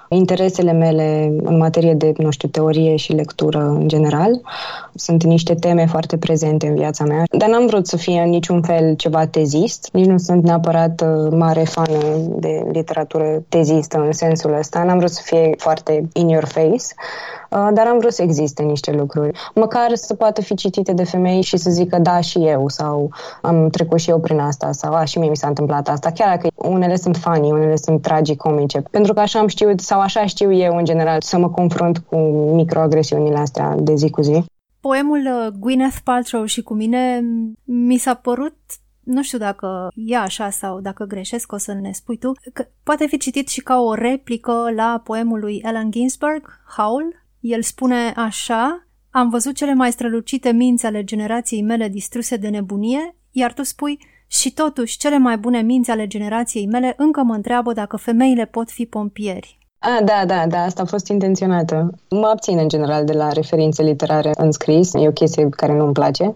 interesele 0.09 0.71
mele 0.71 1.33
în 1.43 1.57
materie 1.57 1.93
de, 1.93 2.13
nu 2.17 2.31
știu, 2.31 2.47
teorie 2.47 2.95
și 2.95 3.11
lectură 3.11 3.59
în 3.59 3.87
general. 3.87 4.41
Sunt 4.95 5.23
niște 5.23 5.55
teme 5.55 5.85
foarte 5.85 6.17
prezente 6.17 6.67
în 6.67 6.75
viața 6.75 7.03
mea, 7.03 7.23
dar 7.31 7.49
n-am 7.49 7.65
vrut 7.65 7.87
să 7.87 7.97
fie 7.97 8.21
în 8.21 8.29
niciun 8.29 8.61
fel 8.61 8.95
ceva 8.95 9.25
tezist. 9.25 9.89
Nici 9.91 10.05
nu 10.05 10.17
sunt 10.17 10.43
neapărat 10.43 11.01
uh, 11.01 11.31
mare 11.31 11.63
fană 11.63 11.97
de 12.27 12.67
literatură 12.71 13.43
tezistă 13.49 13.97
în 13.97 14.11
sensul 14.11 14.53
ăsta. 14.57 14.83
N-am 14.83 14.97
vrut 14.97 15.11
să 15.11 15.21
fie 15.23 15.51
foarte 15.57 16.07
in 16.13 16.29
your 16.29 16.45
face. 16.45 16.85
Uh, 17.49 17.69
dar 17.73 17.87
am 17.87 17.97
vrut 17.99 18.13
să 18.13 18.21
existe 18.21 18.63
niște 18.63 18.91
lucruri. 18.91 19.39
Măcar 19.55 19.95
să 19.95 20.13
poată 20.13 20.41
fi 20.41 20.55
citite 20.55 20.93
de 20.93 21.03
femei 21.03 21.41
și 21.41 21.57
să 21.57 21.69
zică 21.69 21.97
da 21.97 22.19
și 22.19 22.37
eu 22.47 22.67
sau 22.67 23.11
am 23.41 23.69
trecut 23.69 23.99
și 23.99 24.09
eu 24.09 24.19
prin 24.19 24.39
asta 24.39 24.71
sau 24.71 24.93
a, 24.93 25.03
și 25.03 25.19
mie 25.19 25.29
mi 25.29 25.37
s-a 25.37 25.47
întâmplat 25.47 25.87
asta. 25.87 26.11
Chiar 26.11 26.35
dacă 26.35 26.47
unele 26.55 26.95
sunt 26.95 27.15
funny, 27.15 27.51
unele 27.51 27.75
sunt 27.75 28.01
tragicomice. 28.01 28.81
Pentru 28.91 29.13
că 29.13 29.19
așa 29.19 29.39
am 29.39 29.47
știut 29.47 29.79
sau 29.79 29.99
așa 29.99 30.25
știu 30.25 30.53
eu 30.53 30.77
în 30.77 30.85
general 30.85 31.21
să 31.21 31.37
mă 31.37 31.49
confrunt 31.49 31.97
cu 31.97 32.17
microagresiunile 32.53 33.37
astea 33.37 33.75
de 33.79 33.95
zi 33.95 34.09
cu 34.09 34.21
zi. 34.21 34.43
Poemul 34.79 35.19
uh, 35.19 35.53
Gwyneth 35.59 35.97
Paltrow 36.03 36.45
și 36.45 36.61
cu 36.61 36.73
mine 36.73 37.23
mi 37.63 37.97
s-a 37.97 38.13
părut 38.13 38.55
nu 39.07 39.23
știu 39.23 39.37
dacă 39.37 39.87
e 39.95 40.17
așa 40.17 40.49
sau 40.49 40.79
dacă 40.79 41.03
greșesc, 41.03 41.51
o 41.51 41.57
să 41.57 41.73
ne 41.73 41.91
spui 41.91 42.17
tu, 42.17 42.31
că 42.53 42.65
poate 42.83 43.07
fi 43.07 43.17
citit 43.17 43.47
și 43.47 43.61
ca 43.61 43.79
o 43.79 43.93
replică 43.93 44.71
la 44.75 45.01
poemul 45.03 45.39
lui 45.39 45.63
Allen 45.63 45.91
Ginsberg, 45.91 46.61
Howl, 46.77 47.26
el 47.47 47.61
spune 47.61 48.13
așa, 48.15 48.87
am 49.11 49.29
văzut 49.29 49.55
cele 49.55 49.73
mai 49.73 49.91
strălucite 49.91 50.51
minți 50.51 50.85
ale 50.85 51.03
generației 51.03 51.61
mele 51.61 51.87
distruse 51.87 52.35
de 52.35 52.47
nebunie, 52.47 53.15
iar 53.31 53.53
tu 53.53 53.63
spui, 53.63 53.99
și 54.27 54.53
totuși 54.53 54.97
cele 54.97 55.17
mai 55.17 55.37
bune 55.37 55.61
minți 55.61 55.91
ale 55.91 56.07
generației 56.07 56.67
mele 56.67 56.93
încă 56.97 57.23
mă 57.23 57.33
întreabă 57.33 57.73
dacă 57.73 57.97
femeile 57.97 58.45
pot 58.45 58.71
fi 58.71 58.85
pompieri. 58.85 59.57
Ah, 59.79 60.03
da, 60.03 60.23
da, 60.25 60.47
da, 60.47 60.57
asta 60.57 60.81
a 60.81 60.85
fost 60.85 61.07
intenționată. 61.07 61.89
Mă 62.09 62.27
abțin 62.27 62.57
în 62.57 62.67
general 62.67 63.05
de 63.05 63.13
la 63.13 63.31
referințe 63.31 63.83
literare 63.83 64.31
în 64.37 64.51
scris, 64.51 64.93
e 64.93 65.07
o 65.07 65.11
chestie 65.11 65.49
care 65.49 65.73
nu-mi 65.73 65.93
place, 65.93 66.33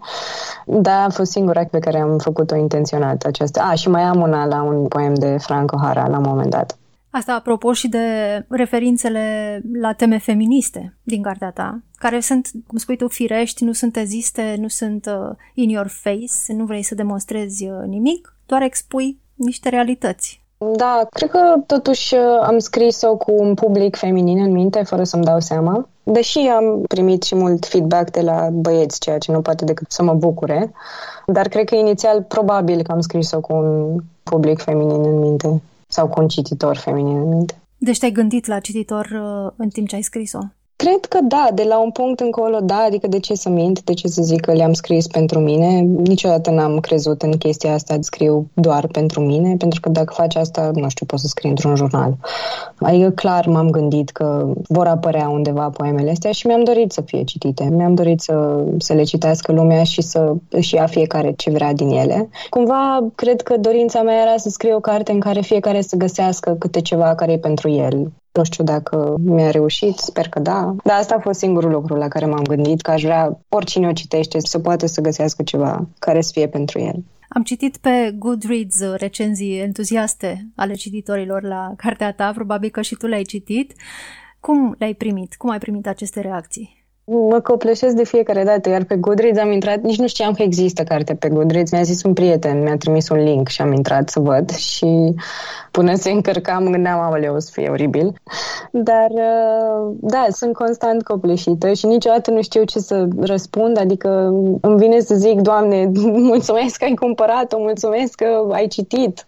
dar 0.66 1.06
a 1.08 1.10
fost 1.10 1.32
singura 1.32 1.66
pe 1.66 1.80
care 1.80 2.00
am 2.00 2.18
făcut-o 2.18 2.56
intenționat 2.56 3.24
aceasta. 3.24 3.70
Ah, 3.72 3.78
și 3.78 3.90
mai 3.90 4.02
am 4.02 4.22
una 4.22 4.46
la 4.46 4.62
un 4.62 4.88
poem 4.88 5.14
de 5.14 5.38
Franco 5.40 5.78
Hara 5.82 6.08
la 6.08 6.18
un 6.18 6.24
moment 6.28 6.50
dat. 6.50 6.78
Asta 7.12 7.34
apropo 7.34 7.74
și 7.74 7.88
de 7.88 8.06
referințele 8.50 9.62
la 9.82 9.94
teme 9.94 10.18
feministe 10.18 10.98
din 11.04 11.22
cartea 11.22 11.52
ta, 11.52 11.80
care 11.98 12.20
sunt, 12.20 12.50
cum 12.68 12.78
spui 12.78 12.98
tu, 12.98 13.08
firești, 13.08 13.64
nu 13.64 13.72
sunt 13.72 13.98
eziste, 13.98 14.56
nu 14.60 14.68
sunt 14.68 15.06
uh, 15.06 15.36
in 15.54 15.70
your 15.70 15.88
face, 15.88 16.54
nu 16.58 16.66
vrei 16.66 16.84
să 16.84 16.96
demonstrezi 16.96 17.68
uh, 17.68 17.88
nimic, 17.88 18.36
doar 18.46 18.62
expui 18.62 19.20
niște 19.36 19.70
realități. 19.70 20.42
Da, 20.76 21.08
cred 21.10 21.30
că 21.30 21.56
totuși 21.68 22.14
uh, 22.16 22.22
am 22.42 22.60
scris-o 22.60 23.18
cu 23.18 23.32
un 23.38 23.54
public 23.54 23.96
feminin 23.96 24.44
în 24.44 24.52
minte, 24.52 24.84
fără 24.84 25.04
să-mi 25.04 25.24
dau 25.24 25.40
seama. 25.40 25.90
Deși 26.04 26.40
am 26.40 26.82
primit 26.88 27.24
și 27.24 27.36
mult 27.36 27.66
feedback 27.66 28.12
de 28.12 28.22
la 28.22 28.50
băieți, 28.52 29.00
ceea 29.00 29.18
ce 29.18 29.32
nu 29.32 29.42
poate 29.42 29.66
decât 29.66 29.92
să 29.92 30.04
mă 30.04 30.14
bucure, 30.14 30.72
dar 31.26 31.48
cred 31.48 31.66
că 31.66 31.76
inițial 31.76 32.24
probabil 32.24 32.82
că 32.82 32.92
am 32.92 33.02
scris-o 33.02 33.40
cu 33.40 33.54
un 33.54 33.96
public 34.24 34.62
feminin 34.62 35.04
în 35.04 35.20
minte 35.20 35.62
sau 35.92 36.08
cu 36.08 36.22
un 36.22 36.28
cititor 36.28 36.78
feminin 36.78 37.18
în 37.18 37.28
minte. 37.28 37.62
Deci 37.78 38.00
te-ai 38.00 38.12
gândit 38.12 38.46
la 38.46 38.60
cititor 38.60 39.06
uh, 39.06 39.52
în 39.56 39.70
timp 39.70 39.88
ce 39.88 39.96
ai 39.96 40.02
scris-o? 40.02 40.40
Cred 40.82 41.06
că 41.06 41.20
da, 41.24 41.48
de 41.54 41.64
la 41.64 41.82
un 41.82 41.92
punct 41.92 42.20
încolo, 42.20 42.60
da, 42.60 42.84
adică 42.88 43.08
de 43.08 43.20
ce 43.20 43.34
să 43.34 43.50
mint, 43.50 43.82
de 43.82 43.94
ce 43.94 44.08
să 44.08 44.22
zic 44.22 44.40
că 44.40 44.54
le-am 44.54 44.74
scris 44.74 45.08
pentru 45.08 45.40
mine. 45.40 45.80
Niciodată 45.80 46.50
n-am 46.50 46.80
crezut 46.80 47.22
în 47.22 47.32
chestia 47.32 47.74
asta 47.74 47.96
de 47.96 48.02
scriu 48.02 48.50
doar 48.54 48.88
pentru 48.88 49.22
mine, 49.22 49.56
pentru 49.58 49.80
că 49.80 49.90
dacă 49.90 50.14
faci 50.14 50.36
asta, 50.36 50.72
nu 50.74 50.90
știu, 50.90 51.06
poți 51.06 51.22
să 51.22 51.28
scrii 51.28 51.50
într-un 51.50 51.76
jurnal. 51.76 52.18
Adică 52.76 53.10
clar 53.10 53.48
m-am 53.48 53.70
gândit 53.70 54.10
că 54.10 54.54
vor 54.68 54.88
apărea 54.88 55.30
undeva 55.30 55.70
poemele 55.70 56.12
astea 56.12 56.32
și 56.32 56.48
mi-am 56.48 56.64
dorit 56.64 56.92
să 56.92 57.02
fie 57.02 57.24
citite. 57.24 57.70
Mi-am 57.72 57.94
dorit 57.94 58.22
să, 58.22 58.64
să 58.78 58.94
le 58.94 59.04
citească 59.04 59.52
lumea 59.52 59.84
și 59.84 60.02
să 60.02 60.34
își 60.50 60.76
ia 60.76 60.86
fiecare 60.86 61.34
ce 61.38 61.50
vrea 61.50 61.74
din 61.74 61.90
ele. 61.90 62.30
Cumva, 62.50 63.08
cred 63.16 63.42
că 63.42 63.58
dorința 63.58 64.02
mea 64.02 64.22
era 64.22 64.38
să 64.38 64.50
scriu 64.50 64.76
o 64.76 64.80
carte 64.80 65.12
în 65.12 65.20
care 65.20 65.42
fiecare 65.42 65.82
să 65.82 65.96
găsească 65.96 66.56
câte 66.60 66.82
ceva 66.82 67.16
care 67.16 67.32
e 67.32 67.38
pentru 67.38 67.70
el. 67.70 68.12
Nu 68.34 68.44
știu 68.44 68.64
dacă 68.64 69.16
mi-a 69.20 69.52
reușit, 69.52 69.98
sper 69.98 70.30
că 70.30 70.40
da. 70.40 70.76
Dar 70.84 71.00
asta 71.00 71.16
a 71.16 71.20
fost 71.20 71.40
singurul 71.40 71.72
lucru 71.72 71.96
la 71.96 72.08
care 72.08 72.26
m-am 72.26 72.44
gândit, 72.44 72.82
că 72.82 72.92
aș 72.92 73.02
vrea 73.02 73.40
oricine 73.50 73.88
o 73.88 73.94
citește 73.94 74.40
să 74.40 74.60
poată 74.60 74.86
să 74.86 75.02
găsească 75.02 75.44
ceva 75.44 75.88
care 76.00 76.22
să 76.22 76.32
fie 76.34 76.48
pentru 76.48 76.80
el. 76.80 77.04
Am 77.30 77.44
citit 77.44 77.78
pe 77.78 78.16
Goodreads 78.20 78.82
recenzii 78.96 79.60
entuziaste 79.60 80.48
ale 80.56 80.74
cititorilor 80.74 81.44
la 81.44 81.74
cartea 81.78 82.14
ta, 82.14 82.32
probabil 82.36 82.70
că 82.70 82.82
și 82.82 82.96
tu 82.96 83.08
le-ai 83.08 83.24
citit. 83.24 83.74
Cum 84.40 84.76
le-ai 84.78 84.94
primit? 84.94 85.36
Cum 85.36 85.50
ai 85.50 85.58
primit 85.58 85.88
aceste 85.88 86.22
reacții? 86.22 86.81
Mă 87.04 87.40
copleșesc 87.40 87.96
de 87.96 88.04
fiecare 88.04 88.44
dată, 88.44 88.70
iar 88.70 88.84
pe 88.84 88.96
Goodreads 88.96 89.40
am 89.40 89.52
intrat, 89.52 89.82
nici 89.82 89.98
nu 89.98 90.08
știam 90.08 90.34
că 90.34 90.42
există 90.42 90.84
carte 90.84 91.16
pe 91.16 91.30
Goodreads, 91.30 91.72
mi-a 91.72 91.82
zis 91.82 92.04
un 92.04 92.14
prieten, 92.14 92.62
mi-a 92.62 92.78
trimis 92.78 93.10
un 93.10 93.24
link 93.24 93.48
și 93.48 93.62
am 93.62 93.74
intrat 93.74 94.10
să 94.10 94.20
văd 94.20 94.50
și 94.50 95.14
până 95.72 95.96
se 95.96 96.12
încărca 96.12 96.60
mă 96.60 96.70
gândeam, 96.70 97.00
amele, 97.00 97.28
o 97.28 97.40
să 97.40 97.50
fie 97.54 97.70
oribil. 97.70 98.14
Dar, 98.72 99.10
uh, 99.10 99.96
da, 100.00 100.26
sunt 100.30 100.54
constant 100.54 101.04
copleșită 101.04 101.74
și 101.74 101.86
niciodată 101.86 102.32
nu 102.32 102.42
știu 102.42 102.64
ce 102.64 102.80
să 102.80 103.08
răspund, 103.20 103.78
adică 103.78 104.10
îmi 104.62 104.78
vine 104.78 105.00
să 105.00 105.16
zic, 105.16 105.40
Doamne, 105.40 105.92
mulțumesc 106.32 106.78
că 106.78 106.84
ai 106.84 106.94
cumpărat-o, 106.94 107.58
mulțumesc 107.60 108.16
că 108.16 108.48
ai 108.52 108.68
citit. 108.68 109.24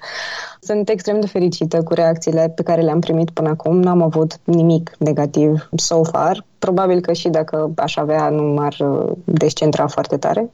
Sunt 0.65 0.89
extrem 0.89 1.19
de 1.19 1.27
fericită 1.27 1.83
cu 1.83 1.93
reacțiile 1.93 2.51
pe 2.55 2.63
care 2.63 2.81
le-am 2.81 2.99
primit 2.99 3.29
până 3.29 3.49
acum. 3.49 3.79
N-am 3.79 4.01
avut 4.01 4.39
nimic 4.43 4.95
negativ 4.97 5.69
so 5.75 6.03
far. 6.03 6.45
Probabil 6.59 6.99
că 7.01 7.13
și 7.13 7.29
dacă 7.29 7.71
aș 7.75 7.95
avea, 7.95 8.29
nu 8.29 8.43
m-ar 8.43 8.75
uh, 8.79 9.11
descentra 9.23 9.87
foarte 9.87 10.17
tare. 10.17 10.51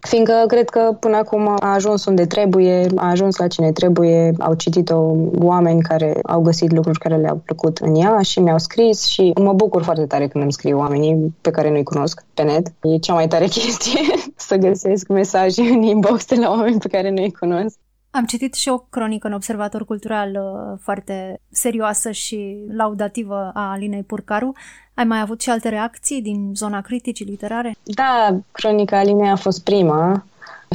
Fiindcă 0.00 0.44
cred 0.46 0.68
că 0.68 0.96
până 1.00 1.16
acum 1.16 1.48
a 1.48 1.72
ajuns 1.72 2.04
unde 2.04 2.26
trebuie, 2.26 2.86
a 2.96 3.10
ajuns 3.10 3.36
la 3.36 3.46
cine 3.46 3.72
trebuie, 3.72 4.32
au 4.38 4.54
citit-o 4.54 5.14
oameni 5.38 5.82
care 5.82 6.18
au 6.22 6.40
găsit 6.40 6.72
lucruri 6.72 6.98
care 6.98 7.16
le-au 7.16 7.40
plăcut 7.44 7.78
în 7.78 7.94
ea 7.94 8.20
și 8.20 8.40
mi-au 8.40 8.58
scris 8.58 9.06
și 9.06 9.32
mă 9.40 9.52
bucur 9.52 9.82
foarte 9.82 10.06
tare 10.06 10.28
când 10.28 10.42
îmi 10.42 10.52
scriu 10.52 10.78
oamenii 10.78 11.34
pe 11.40 11.50
care 11.50 11.70
nu-i 11.70 11.82
cunosc 11.82 12.24
pe 12.34 12.42
net. 12.42 12.72
E 12.82 12.98
cea 12.98 13.14
mai 13.14 13.28
tare 13.28 13.46
chestie 13.58 14.00
să 14.36 14.56
găsesc 14.56 15.08
mesaje 15.08 15.62
în 15.62 15.82
inbox 15.82 16.26
de 16.26 16.34
la 16.34 16.50
oameni 16.50 16.78
pe 16.78 16.88
care 16.88 17.10
nu-i 17.10 17.32
cunosc. 17.32 17.78
Am 18.10 18.24
citit 18.24 18.54
și 18.54 18.68
o 18.68 18.78
cronică 18.78 19.26
în 19.26 19.32
Observator 19.32 19.84
Cultural 19.84 20.30
uh, 20.30 20.78
foarte 20.82 21.40
serioasă 21.50 22.10
și 22.10 22.56
laudativă 22.76 23.50
a 23.54 23.70
Alinei 23.70 24.02
Purcaru. 24.02 24.52
Ai 24.94 25.04
mai 25.04 25.20
avut 25.20 25.40
și 25.40 25.50
alte 25.50 25.68
reacții 25.68 26.22
din 26.22 26.52
zona 26.54 26.80
criticii 26.80 27.24
literare? 27.24 27.76
Da, 27.82 28.36
cronica 28.52 28.98
Alinei 28.98 29.30
a 29.30 29.36
fost 29.36 29.64
prima 29.64 30.24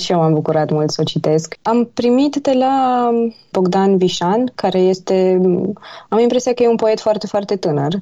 și 0.01 0.11
eu 0.11 0.19
m-am 0.19 0.33
bucurat 0.33 0.69
mult 0.69 0.91
să 0.91 1.01
o 1.01 1.03
citesc. 1.03 1.57
Am 1.61 1.89
primit 1.93 2.35
de 2.35 2.51
la 2.53 3.09
Bogdan 3.51 3.97
Vișan, 3.97 4.51
care 4.55 4.79
este, 4.79 5.41
am 6.09 6.19
impresia 6.19 6.53
că 6.53 6.63
e 6.63 6.67
un 6.67 6.75
poet 6.75 6.99
foarte, 6.99 7.27
foarte 7.27 7.55
tânăr, 7.55 7.93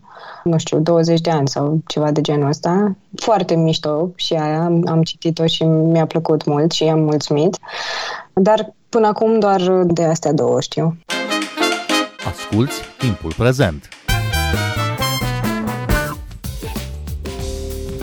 nu 0.43 0.57
știu, 0.57 0.79
20 0.79 1.21
de 1.21 1.29
ani 1.29 1.47
sau 1.47 1.79
ceva 1.87 2.11
de 2.11 2.21
genul 2.21 2.47
ăsta. 2.47 2.95
Foarte 3.15 3.55
mișto 3.55 4.09
și 4.15 4.33
aia, 4.33 4.63
am 4.85 5.01
citit-o 5.03 5.45
și 5.45 5.63
mi-a 5.63 6.05
plăcut 6.05 6.45
mult 6.45 6.71
și 6.71 6.83
i-am 6.83 6.99
mulțumit. 6.99 7.57
Dar 8.33 8.73
până 8.89 9.07
acum 9.07 9.39
doar 9.39 9.61
de 9.85 10.03
astea 10.03 10.33
două 10.33 10.61
știu. 10.61 10.97
Asculți 12.25 12.81
timpul 12.97 13.33
prezent! 13.37 13.89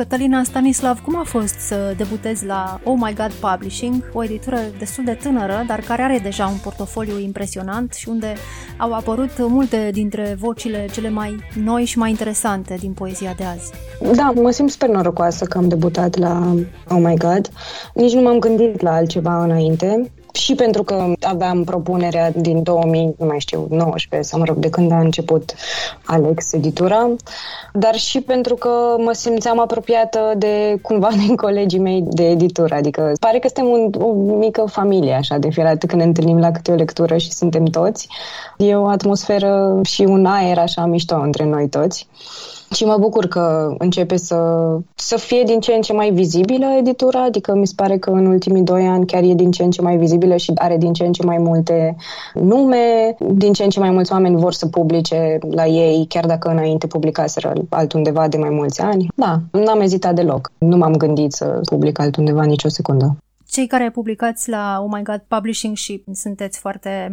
Cătălina 0.00 0.42
Stanislav, 0.42 1.00
cum 1.00 1.16
a 1.16 1.22
fost 1.24 1.58
să 1.58 1.94
debutezi 1.96 2.46
la 2.46 2.80
Oh 2.84 2.94
My 2.96 3.14
God 3.14 3.32
Publishing, 3.32 4.10
o 4.12 4.24
editură 4.24 4.58
destul 4.78 5.04
de 5.04 5.12
tânără, 5.12 5.64
dar 5.66 5.80
care 5.80 6.02
are 6.02 6.18
deja 6.22 6.46
un 6.46 6.56
portofoliu 6.62 7.18
impresionant 7.18 7.92
și 7.92 8.08
unde 8.08 8.34
au 8.78 8.92
apărut 8.92 9.30
multe 9.38 9.90
dintre 9.92 10.36
vocile 10.38 10.86
cele 10.92 11.08
mai 11.08 11.36
noi 11.64 11.84
și 11.84 11.98
mai 11.98 12.10
interesante 12.10 12.74
din 12.78 12.92
poezia 12.92 13.34
de 13.36 13.44
azi? 13.44 13.72
Da, 14.16 14.32
mă 14.34 14.50
simt 14.50 14.70
super 14.70 14.88
norocoasă 14.88 15.44
că 15.44 15.58
am 15.58 15.68
debutat 15.68 16.16
la 16.16 16.54
Oh 16.88 17.00
My 17.00 17.14
God. 17.16 17.48
Nici 17.94 18.12
nu 18.12 18.20
m-am 18.20 18.38
gândit 18.38 18.80
la 18.80 18.92
altceva 18.92 19.42
înainte 19.42 20.10
și 20.32 20.54
pentru 20.54 20.82
că 20.82 21.12
aveam 21.20 21.64
propunerea 21.64 22.30
din 22.30 22.62
2000, 22.62 23.14
nu 23.18 23.26
mai 23.26 23.40
știu, 23.40 23.66
19 23.70 24.28
sau 24.28 24.38
mă 24.38 24.44
rog, 24.44 24.56
de 24.56 24.68
când 24.68 24.92
a 24.92 24.98
început 24.98 25.54
Alex 26.04 26.52
editura, 26.52 27.10
dar 27.72 27.94
și 27.94 28.20
pentru 28.20 28.54
că 28.54 28.70
mă 28.98 29.12
simțeam 29.12 29.60
apropiată 29.60 30.32
de 30.36 30.78
cumva 30.82 31.08
din 31.26 31.36
colegii 31.36 31.78
mei 31.78 32.04
de 32.08 32.28
editură, 32.28 32.74
adică 32.74 33.12
pare 33.20 33.38
că 33.38 33.48
suntem 33.48 33.72
un, 33.72 34.02
o 34.02 34.36
mică 34.36 34.64
familie 34.66 35.12
așa 35.12 35.38
de 35.38 35.48
fiecare 35.50 35.74
dată 35.74 35.86
când 35.86 36.00
ne 36.00 36.06
întâlnim 36.06 36.38
la 36.38 36.50
câte 36.50 36.72
o 36.72 36.74
lectură 36.74 37.16
și 37.16 37.32
suntem 37.32 37.64
toți. 37.64 38.08
E 38.56 38.74
o 38.74 38.86
atmosferă 38.86 39.80
și 39.82 40.02
un 40.02 40.26
aer 40.26 40.58
așa 40.58 40.84
mișto 40.84 41.16
între 41.16 41.44
noi 41.44 41.68
toți. 41.68 42.08
Și 42.74 42.84
mă 42.84 42.96
bucur 43.00 43.26
că 43.26 43.74
începe 43.78 44.16
să, 44.16 44.36
să 44.94 45.16
fie 45.16 45.42
din 45.42 45.60
ce 45.60 45.72
în 45.72 45.80
ce 45.80 45.92
mai 45.92 46.10
vizibilă 46.10 46.66
editura, 46.78 47.24
adică 47.24 47.54
mi 47.54 47.66
se 47.66 47.72
pare 47.76 47.98
că 47.98 48.10
în 48.10 48.26
ultimii 48.26 48.62
doi 48.62 48.86
ani 48.86 49.06
chiar 49.06 49.22
e 49.22 49.34
din 49.34 49.50
ce 49.50 49.62
în 49.62 49.70
ce 49.70 49.82
mai 49.82 49.96
vizibilă 49.96 50.36
și 50.36 50.52
are 50.54 50.76
din 50.76 50.92
ce 50.92 51.04
în 51.04 51.12
ce 51.12 51.24
mai 51.24 51.38
multe 51.38 51.96
nume, 52.34 53.16
din 53.18 53.52
ce 53.52 53.64
în 53.64 53.70
ce 53.70 53.80
mai 53.80 53.90
mulți 53.90 54.12
oameni 54.12 54.36
vor 54.36 54.52
să 54.52 54.66
publice 54.66 55.38
la 55.50 55.66
ei, 55.66 56.06
chiar 56.08 56.26
dacă 56.26 56.48
înainte 56.48 56.86
publicaseră 56.86 57.52
altundeva 57.68 58.28
de 58.28 58.36
mai 58.36 58.50
mulți 58.50 58.80
ani. 58.80 59.08
Da, 59.14 59.40
n-am 59.52 59.80
ezitat 59.80 60.14
deloc. 60.14 60.52
Nu 60.58 60.76
m-am 60.76 60.96
gândit 60.96 61.32
să 61.32 61.60
public 61.70 61.98
altundeva 61.98 62.44
nicio 62.44 62.68
secundă 62.68 63.16
cei 63.50 63.66
care 63.66 63.90
publicați 63.90 64.48
la 64.48 64.78
Oh 64.82 64.88
My 64.92 65.02
God 65.02 65.24
Publishing 65.28 65.76
și 65.76 66.04
sunteți 66.12 66.58
foarte 66.58 67.12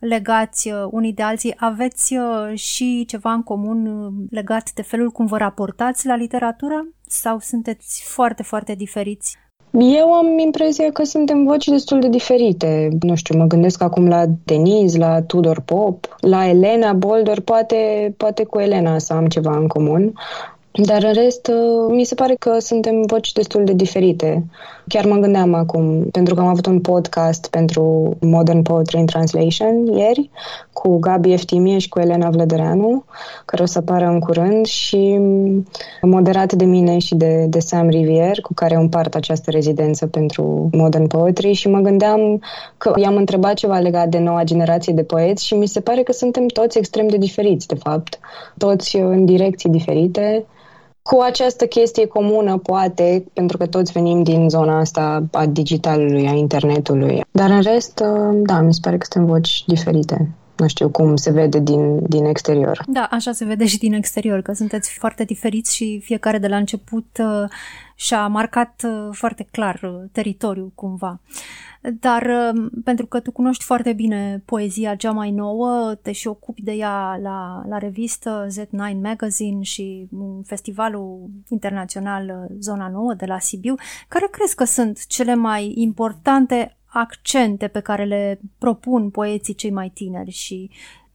legați 0.00 0.68
uh, 0.70 0.88
unii 0.90 1.12
de 1.12 1.22
alții, 1.22 1.54
aveți 1.56 2.16
uh, 2.16 2.58
și 2.58 3.04
ceva 3.06 3.32
în 3.32 3.42
comun 3.42 3.86
uh, 3.86 4.12
legat 4.30 4.70
de 4.74 4.82
felul 4.82 5.10
cum 5.10 5.26
vă 5.26 5.36
raportați 5.36 6.06
la 6.06 6.16
literatură 6.16 6.88
sau 7.06 7.38
sunteți 7.40 8.02
foarte, 8.06 8.42
foarte 8.42 8.74
diferiți? 8.74 9.36
Eu 9.70 10.12
am 10.12 10.38
impresia 10.38 10.90
că 10.92 11.04
suntem 11.04 11.44
voci 11.44 11.68
destul 11.68 12.00
de 12.00 12.08
diferite. 12.08 12.88
Nu 13.00 13.14
știu, 13.14 13.38
mă 13.38 13.44
gândesc 13.44 13.82
acum 13.82 14.08
la 14.08 14.24
Denise, 14.44 14.98
la 14.98 15.22
Tudor 15.22 15.60
Pop, 15.60 16.16
la 16.20 16.48
Elena 16.48 16.92
Boulder, 16.92 17.40
poate, 17.40 18.14
poate 18.16 18.44
cu 18.44 18.58
Elena 18.58 18.98
să 18.98 19.12
am 19.12 19.26
ceva 19.26 19.56
în 19.56 19.66
comun. 19.66 20.12
Dar 20.72 21.02
în 21.02 21.12
rest, 21.12 21.46
uh, 21.46 21.94
mi 21.94 22.04
se 22.04 22.14
pare 22.14 22.34
că 22.34 22.58
suntem 22.58 23.02
voci 23.06 23.32
destul 23.32 23.64
de 23.64 23.72
diferite. 23.72 24.44
Chiar 24.88 25.04
mă 25.04 25.16
gândeam 25.16 25.54
acum, 25.54 26.04
pentru 26.10 26.34
că 26.34 26.40
am 26.40 26.46
avut 26.46 26.66
un 26.66 26.80
podcast 26.80 27.46
pentru 27.46 28.16
Modern 28.20 28.62
Poetry 28.62 28.98
in 28.98 29.06
Translation 29.06 29.86
ieri, 29.86 30.30
cu 30.72 30.98
Gabi 30.98 31.32
Eftimie 31.32 31.78
și 31.78 31.88
cu 31.88 32.00
Elena 32.00 32.30
Vlădăreanu, 32.30 33.04
care 33.44 33.62
o 33.62 33.66
să 33.66 33.78
apară 33.78 34.06
în 34.06 34.18
curând 34.18 34.66
și 34.66 35.20
moderat 36.02 36.52
de 36.52 36.64
mine 36.64 36.98
și 36.98 37.14
de, 37.14 37.46
de 37.48 37.58
Sam 37.58 37.88
Rivier, 37.88 38.40
cu 38.40 38.54
care 38.54 38.74
împart 38.74 39.14
această 39.14 39.50
rezidență 39.50 40.06
pentru 40.06 40.68
Modern 40.72 41.06
Poetry 41.06 41.52
și 41.52 41.68
mă 41.68 41.80
gândeam 41.80 42.42
că 42.78 42.92
i-am 42.96 43.16
întrebat 43.16 43.54
ceva 43.54 43.78
legat 43.78 44.08
de 44.08 44.18
noua 44.18 44.42
generație 44.44 44.92
de 44.92 45.02
poeți 45.02 45.46
și 45.46 45.54
mi 45.54 45.68
se 45.68 45.80
pare 45.80 46.02
că 46.02 46.12
suntem 46.12 46.46
toți 46.46 46.78
extrem 46.78 47.08
de 47.08 47.16
diferiți, 47.16 47.66
de 47.66 47.74
fapt. 47.74 48.18
Toți 48.58 48.96
în 48.96 49.24
direcții 49.24 49.70
diferite 49.70 50.46
cu 51.10 51.20
această 51.20 51.66
chestie 51.66 52.06
comună, 52.06 52.58
poate, 52.58 53.24
pentru 53.32 53.56
că 53.56 53.66
toți 53.66 53.92
venim 53.92 54.22
din 54.22 54.48
zona 54.48 54.78
asta 54.78 55.24
a 55.32 55.46
digitalului, 55.46 56.28
a 56.28 56.32
internetului. 56.32 57.24
Dar 57.30 57.50
în 57.50 57.62
rest, 57.62 58.02
uh, 58.04 58.38
da, 58.42 58.60
mi 58.60 58.74
se 58.74 58.80
pare 58.82 58.96
că 58.96 59.06
suntem 59.10 59.30
voci 59.30 59.64
diferite 59.66 60.28
nu 60.56 60.68
știu 60.68 60.88
cum 60.88 61.16
se 61.16 61.30
vede 61.30 61.58
din, 61.58 62.08
din 62.08 62.24
exterior. 62.24 62.84
Da, 62.86 63.08
așa 63.10 63.32
se 63.32 63.44
vede 63.44 63.66
și 63.66 63.78
din 63.78 63.92
exterior, 63.92 64.40
că 64.40 64.52
sunteți 64.52 64.90
foarte 64.98 65.24
diferiți 65.24 65.74
și 65.74 66.00
fiecare 66.04 66.38
de 66.38 66.46
la 66.46 66.56
început 66.56 67.06
uh, 67.98 68.08
și-a 68.08 68.26
marcat 68.26 68.82
uh, 68.86 69.08
foarte 69.12 69.46
clar 69.50 69.80
uh, 69.82 70.08
teritoriul 70.12 70.72
cumva. 70.74 71.20
Dar 72.00 72.22
uh, 72.22 72.70
pentru 72.84 73.06
că 73.06 73.20
tu 73.20 73.32
cunoști 73.32 73.64
foarte 73.64 73.92
bine 73.92 74.42
poezia 74.44 74.94
cea 74.94 75.10
mai 75.10 75.30
nouă, 75.30 75.94
te 76.02 76.12
și 76.12 76.26
ocupi 76.26 76.62
de 76.62 76.72
ea 76.72 77.18
la, 77.22 77.62
la 77.68 77.78
revistă 77.78 78.46
Z9 78.50 79.00
Magazine 79.02 79.62
și 79.62 80.08
festivalul 80.44 81.30
internațional 81.48 82.28
uh, 82.28 82.56
Zona 82.60 82.88
Nouă 82.88 83.14
de 83.14 83.26
la 83.26 83.38
Sibiu, 83.38 83.74
care 84.08 84.28
crezi 84.30 84.54
că 84.54 84.64
sunt 84.64 85.06
cele 85.06 85.34
mai 85.34 85.72
importante 85.76 86.76
accente 86.86 87.68
pe 87.68 87.80
care 87.80 88.04
le 88.04 88.40
propun 88.58 89.10
poeții 89.10 89.54
cei 89.54 89.70
mai 89.70 89.90
tineri 89.94 90.30
și 90.30 90.70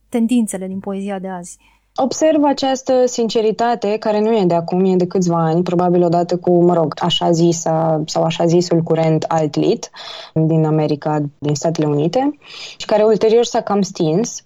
tendințele 0.09 0.67
din 0.67 0.79
poezia 0.79 1.19
de 1.19 1.27
azi? 1.27 1.57
Observ 1.95 2.43
această 2.43 3.05
sinceritate 3.05 3.97
care 3.99 4.19
nu 4.19 4.37
e 4.37 4.43
de 4.45 4.53
acum, 4.53 4.85
e 4.85 4.95
de 4.95 5.07
câțiva 5.07 5.43
ani, 5.43 5.63
probabil 5.63 6.03
odată 6.03 6.37
cu, 6.37 6.63
mă 6.63 6.73
rog, 6.73 6.93
așa 6.97 7.31
zisa 7.31 8.01
sau 8.05 8.23
așa 8.23 8.45
zisul 8.45 8.81
curent 8.81 9.23
altlit 9.27 9.89
din 10.33 10.65
America, 10.65 11.21
din 11.37 11.55
Statele 11.55 11.87
Unite 11.87 12.37
și 12.77 12.85
care 12.85 13.03
ulterior 13.03 13.45
s-a 13.45 13.61
cam 13.61 13.81
stins. 13.81 14.43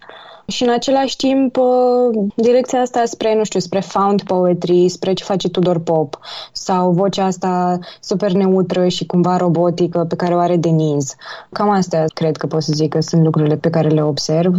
Și 0.47 0.63
în 0.63 0.69
același 0.69 1.15
timp, 1.15 1.57
uh, 1.57 2.25
direcția 2.35 2.79
asta 2.79 3.05
spre, 3.05 3.35
nu 3.35 3.43
știu, 3.43 3.59
spre 3.59 3.79
found 3.79 4.21
poetry, 4.21 4.89
spre 4.89 5.13
ce 5.13 5.23
face 5.23 5.49
Tudor 5.49 5.79
Pop, 5.79 6.19
sau 6.51 6.91
vocea 6.91 7.25
asta 7.25 7.79
super 8.01 8.31
neutră 8.31 8.87
și 8.87 9.05
cumva 9.05 9.37
robotică 9.37 10.05
pe 10.09 10.15
care 10.15 10.35
o 10.35 10.39
are 10.39 10.55
Denise. 10.55 11.15
Cam 11.51 11.69
astea 11.69 12.05
cred 12.13 12.37
că 12.37 12.47
pot 12.47 12.63
să 12.63 12.71
zic 12.75 12.89
că 12.89 12.99
sunt 12.99 13.23
lucrurile 13.23 13.55
pe 13.55 13.69
care 13.69 13.87
le 13.87 14.03
observ. 14.03 14.53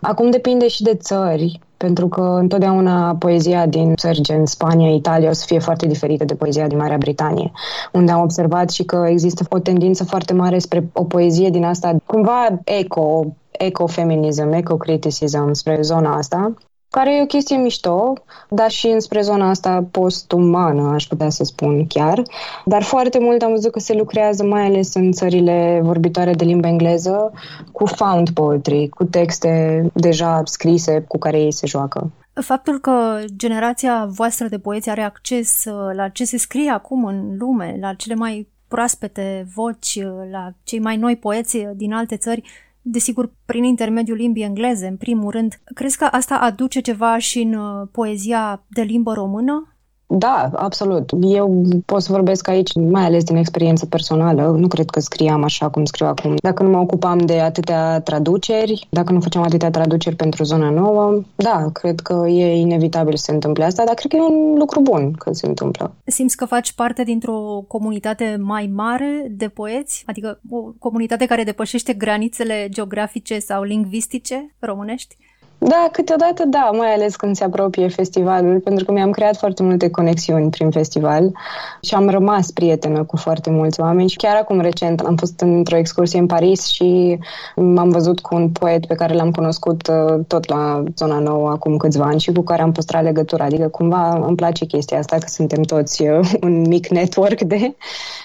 Acum 0.00 0.30
depinde 0.30 0.68
și 0.68 0.82
de 0.82 0.94
țări, 0.94 1.60
pentru 1.82 2.08
că 2.08 2.20
întotdeauna 2.20 3.16
poezia 3.18 3.66
din 3.66 3.94
țări 3.94 4.20
gen 4.20 4.46
Spania, 4.46 4.94
Italia 4.94 5.28
o 5.28 5.32
să 5.32 5.44
fie 5.46 5.58
foarte 5.58 5.86
diferită 5.86 6.24
de 6.24 6.34
poezia 6.34 6.66
din 6.66 6.78
Marea 6.78 6.96
Britanie, 6.96 7.52
unde 7.92 8.12
am 8.12 8.22
observat 8.22 8.70
și 8.70 8.84
că 8.84 9.06
există 9.08 9.44
o 9.48 9.58
tendință 9.58 10.04
foarte 10.04 10.32
mare 10.32 10.58
spre 10.58 10.90
o 10.92 11.04
poezie 11.04 11.50
din 11.50 11.64
asta, 11.64 11.96
cumva 12.06 12.60
eco, 12.64 13.24
ecofeminism, 13.50 14.52
ecocriticism 14.52 15.52
spre 15.52 15.78
zona 15.80 16.16
asta. 16.16 16.54
Care 16.92 17.16
e 17.16 17.22
o 17.22 17.26
chestie 17.26 17.56
mișto, 17.56 18.12
dar 18.48 18.70
și 18.70 18.86
înspre 18.86 19.20
zona 19.20 19.48
asta 19.48 19.84
post-umană, 19.90 20.92
aș 20.92 21.06
putea 21.06 21.28
să 21.28 21.44
spun 21.44 21.86
chiar. 21.86 22.22
Dar 22.64 22.82
foarte 22.82 23.18
mult 23.18 23.42
am 23.42 23.50
văzut 23.50 23.72
că 23.72 23.78
se 23.78 23.94
lucrează, 23.94 24.44
mai 24.44 24.64
ales 24.64 24.94
în 24.94 25.12
țările 25.12 25.80
vorbitoare 25.82 26.32
de 26.32 26.44
limba 26.44 26.68
engleză, 26.68 27.32
cu 27.72 27.86
found 27.86 28.30
poetry, 28.30 28.88
cu 28.88 29.04
texte 29.04 29.82
deja 29.92 30.42
scrise 30.44 31.04
cu 31.08 31.18
care 31.18 31.40
ei 31.40 31.52
se 31.52 31.66
joacă. 31.66 32.10
Faptul 32.32 32.78
că 32.78 33.18
generația 33.36 34.06
voastră 34.10 34.46
de 34.48 34.58
poeți 34.58 34.90
are 34.90 35.02
acces 35.02 35.64
uh, 35.64 35.94
la 35.94 36.08
ce 36.08 36.24
se 36.24 36.38
scrie 36.38 36.70
acum 36.70 37.04
în 37.04 37.36
lume, 37.38 37.76
la 37.80 37.94
cele 37.94 38.14
mai 38.14 38.48
proaspete 38.68 39.46
voci, 39.54 39.94
uh, 39.94 40.30
la 40.30 40.50
cei 40.64 40.78
mai 40.78 40.96
noi 40.96 41.16
poeți 41.16 41.58
din 41.74 41.92
alte 41.92 42.16
țări, 42.16 42.42
desigur, 42.82 43.32
prin 43.44 43.64
intermediul 43.64 44.16
limbii 44.16 44.42
engleze, 44.42 44.86
în 44.86 44.96
primul 44.96 45.30
rând. 45.30 45.60
Crezi 45.74 45.96
că 45.96 46.04
asta 46.04 46.38
aduce 46.38 46.80
ceva 46.80 47.18
și 47.18 47.40
în 47.40 47.54
uh, 47.54 47.88
poezia 47.92 48.64
de 48.68 48.82
limbă 48.82 49.12
română? 49.12 49.71
Da, 50.18 50.50
absolut. 50.54 51.10
Eu 51.20 51.62
pot 51.84 52.02
să 52.02 52.12
vorbesc 52.12 52.48
aici, 52.48 52.74
mai 52.74 53.04
ales 53.04 53.24
din 53.24 53.36
experiență 53.36 53.86
personală. 53.86 54.42
Nu 54.58 54.66
cred 54.66 54.90
că 54.90 55.00
scriam 55.00 55.42
așa 55.44 55.68
cum 55.68 55.84
scriu 55.84 56.06
acum. 56.06 56.34
Dacă 56.42 56.62
nu 56.62 56.70
mă 56.70 56.78
ocupam 56.78 57.18
de 57.18 57.40
atâtea 57.40 58.00
traduceri, 58.00 58.86
dacă 58.90 59.12
nu 59.12 59.20
făceam 59.20 59.42
atâtea 59.42 59.70
traduceri 59.70 60.16
pentru 60.16 60.44
zona 60.44 60.70
nouă, 60.70 61.22
da, 61.34 61.68
cred 61.72 62.00
că 62.00 62.24
e 62.28 62.56
inevitabil 62.56 63.16
să 63.16 63.24
se 63.24 63.32
întâmple 63.32 63.64
asta, 63.64 63.84
dar 63.84 63.94
cred 63.94 64.10
că 64.10 64.16
e 64.16 64.34
un 64.34 64.58
lucru 64.58 64.80
bun 64.80 65.12
că 65.12 65.32
se 65.32 65.46
întâmplă. 65.46 65.94
Simți 66.04 66.36
că 66.36 66.44
faci 66.44 66.72
parte 66.72 67.02
dintr-o 67.02 67.64
comunitate 67.68 68.38
mai 68.40 68.70
mare 68.74 69.26
de 69.30 69.48
poeți? 69.48 70.02
Adică 70.06 70.40
o 70.50 70.72
comunitate 70.78 71.26
care 71.26 71.42
depășește 71.42 71.92
granițele 71.92 72.66
geografice 72.70 73.38
sau 73.38 73.62
lingvistice 73.62 74.54
românești? 74.58 75.16
Da, 75.64 75.88
câteodată 75.92 76.44
da, 76.46 76.70
mai 76.72 76.92
ales 76.92 77.16
când 77.16 77.36
se 77.36 77.44
apropie 77.44 77.88
festivalul, 77.88 78.60
pentru 78.60 78.84
că 78.84 78.92
mi-am 78.92 79.10
creat 79.10 79.36
foarte 79.36 79.62
multe 79.62 79.90
conexiuni 79.90 80.50
prin 80.50 80.70
festival 80.70 81.32
și 81.80 81.94
am 81.94 82.08
rămas 82.08 82.50
prietenă 82.50 83.04
cu 83.04 83.16
foarte 83.16 83.50
mulți 83.50 83.80
oameni 83.80 84.08
și 84.08 84.16
chiar 84.16 84.36
acum 84.36 84.60
recent 84.60 85.00
am 85.00 85.16
fost 85.16 85.40
într-o 85.40 85.76
excursie 85.76 86.18
în 86.18 86.26
Paris 86.26 86.66
și 86.66 87.18
m-am 87.56 87.88
văzut 87.88 88.20
cu 88.20 88.34
un 88.34 88.50
poet 88.50 88.86
pe 88.86 88.94
care 88.94 89.14
l-am 89.14 89.30
cunoscut 89.30 89.86
uh, 89.86 90.24
tot 90.26 90.48
la 90.48 90.82
zona 90.96 91.18
nouă 91.18 91.50
acum 91.50 91.76
câțiva 91.76 92.04
ani 92.04 92.20
și 92.20 92.32
cu 92.32 92.42
care 92.42 92.62
am 92.62 92.72
păstrat 92.72 93.02
legătura, 93.02 93.44
adică 93.44 93.68
cumva 93.68 94.26
îmi 94.26 94.36
place 94.36 94.64
chestia 94.64 94.98
asta 94.98 95.16
că 95.16 95.26
suntem 95.26 95.62
toți 95.62 96.02
uh, 96.02 96.30
un 96.46 96.60
mic 96.60 96.88
network 96.88 97.40
de, 97.40 97.74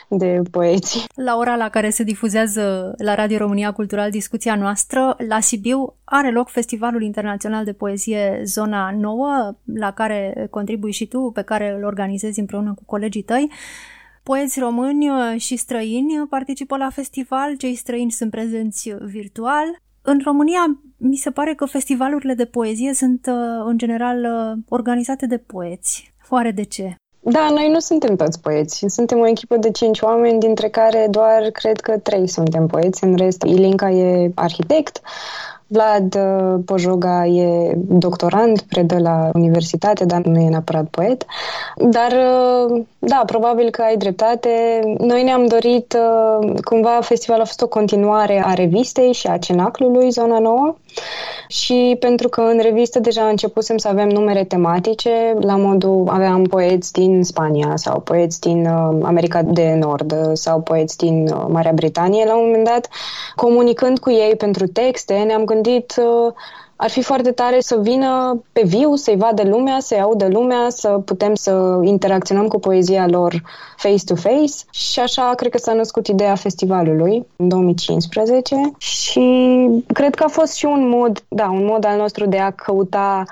de 0.07 0.41
poeți. 0.51 1.05
La 1.15 1.35
ora 1.37 1.55
la 1.55 1.69
care 1.69 1.89
se 1.89 2.03
difuzează 2.03 2.93
la 2.97 3.15
Radio 3.15 3.37
România 3.37 3.71
Cultural 3.71 4.09
discuția 4.09 4.55
noastră, 4.55 5.15
la 5.27 5.39
Sibiu 5.39 5.93
are 6.03 6.31
loc 6.31 6.49
Festivalul 6.49 7.01
Internațional 7.01 7.25
de 7.63 7.73
Poezie 7.73 8.41
Zona 8.43 8.91
Nouă, 8.91 9.57
la 9.75 9.91
care 9.91 10.47
contribui 10.49 10.91
și 10.91 11.07
tu, 11.07 11.31
pe 11.33 11.41
care 11.41 11.75
îl 11.77 11.83
organizezi 11.83 12.39
împreună 12.39 12.73
cu 12.73 12.83
colegii 12.85 13.21
tăi. 13.21 13.51
Poeți 14.23 14.59
români 14.59 15.07
și 15.37 15.55
străini 15.55 16.27
participă 16.29 16.77
la 16.77 16.89
festival, 16.89 17.55
cei 17.55 17.75
străini 17.75 18.11
sunt 18.11 18.31
prezenți 18.31 18.95
virtual. 18.99 19.65
În 20.01 20.21
România, 20.23 20.79
mi 20.97 21.15
se 21.15 21.31
pare 21.31 21.53
că 21.53 21.65
festivalurile 21.65 22.33
de 22.33 22.45
poezie 22.45 22.93
sunt, 22.93 23.29
în 23.65 23.77
general, 23.77 24.27
organizate 24.69 25.25
de 25.25 25.37
poeți. 25.37 26.13
Oare 26.29 26.51
de 26.51 26.63
ce? 26.63 26.95
Da, 27.19 27.49
noi 27.49 27.69
nu 27.69 27.79
suntem 27.79 28.15
toți 28.15 28.41
poeți. 28.41 28.85
Suntem 28.87 29.19
o 29.19 29.27
echipă 29.27 29.57
de 29.57 29.71
cinci 29.71 30.01
oameni, 30.01 30.39
dintre 30.39 30.69
care 30.69 31.07
doar 31.09 31.49
cred 31.51 31.79
că 31.79 31.97
trei 31.97 32.27
suntem 32.27 32.67
poeți. 32.67 33.03
În 33.03 33.15
rest, 33.15 33.43
Ilinca 33.43 33.89
e 33.89 34.31
arhitect, 34.35 35.01
Vlad 35.67 36.15
uh, 36.15 36.59
Pojoga 36.65 37.25
e 37.25 37.73
doctorand, 37.75 38.61
predă 38.61 38.99
la 38.99 39.29
universitate, 39.33 40.05
dar 40.05 40.21
nu 40.21 40.39
e 40.39 40.49
neapărat 40.49 40.87
poet. 40.87 41.25
Dar, 41.75 42.11
uh, 42.11 42.83
da, 42.99 43.23
probabil 43.25 43.69
că 43.69 43.81
ai 43.81 43.97
dreptate. 43.97 44.49
Noi 44.97 45.23
ne-am 45.23 45.45
dorit, 45.45 45.97
uh, 45.97 46.59
cumva, 46.63 46.99
festivalul 47.01 47.43
a 47.43 47.45
fost 47.45 47.61
o 47.61 47.67
continuare 47.67 48.43
a 48.45 48.53
revistei 48.53 49.13
și 49.13 49.27
a 49.27 49.37
cenaclului 49.37 50.09
Zona 50.09 50.39
Nouă 50.39 50.75
și 51.47 51.95
pentru 51.99 52.29
că 52.29 52.41
în 52.41 52.59
revistă 52.61 52.99
deja 52.99 53.27
începusem 53.27 53.77
să 53.77 53.87
avem 53.87 54.09
numere 54.09 54.43
tematice, 54.43 55.35
la 55.39 55.55
modul 55.55 56.03
aveam 56.07 56.43
poeți 56.43 56.91
din 56.91 57.23
Spania 57.23 57.71
sau 57.75 57.99
poeți 57.99 58.39
din 58.39 58.67
America 59.01 59.41
de 59.41 59.77
Nord 59.79 60.15
sau 60.33 60.61
poeți 60.61 60.97
din 60.97 61.33
Marea 61.47 61.71
Britanie, 61.71 62.25
la 62.25 62.35
un 62.35 62.45
moment 62.45 62.65
dat, 62.65 62.89
comunicând 63.35 63.99
cu 63.99 64.11
ei 64.11 64.35
pentru 64.35 64.67
texte, 64.67 65.13
ne-am 65.13 65.43
gândit 65.43 65.55
gândit 65.61 65.95
uh, 65.97 66.33
ar 66.75 66.89
fi 66.89 67.01
foarte 67.01 67.31
tare 67.31 67.59
să 67.59 67.79
vină 67.81 68.41
pe 68.51 68.61
viu, 68.65 68.95
să-i 68.95 69.17
vadă 69.17 69.43
lumea, 69.43 69.79
să-i 69.79 69.99
audă 69.99 70.27
lumea, 70.27 70.69
să 70.69 70.89
putem 70.89 71.35
să 71.35 71.79
interacționăm 71.83 72.47
cu 72.47 72.59
poezia 72.59 73.07
lor 73.07 73.41
face-to-face 73.77 74.53
și 74.71 74.99
așa 74.99 75.33
cred 75.35 75.51
că 75.51 75.57
s-a 75.57 75.73
născut 75.73 76.07
ideea 76.07 76.35
festivalului 76.35 77.25
în 77.35 77.47
2015 77.47 78.55
și 78.77 79.21
cred 79.93 80.15
că 80.15 80.23
a 80.23 80.27
fost 80.27 80.55
și 80.55 80.65
un 80.65 80.89
mod, 80.89 81.23
da, 81.27 81.49
un 81.49 81.65
mod 81.65 81.85
al 81.85 81.97
nostru 81.97 82.25
de 82.25 82.37
a 82.37 82.51
căuta 82.51 83.23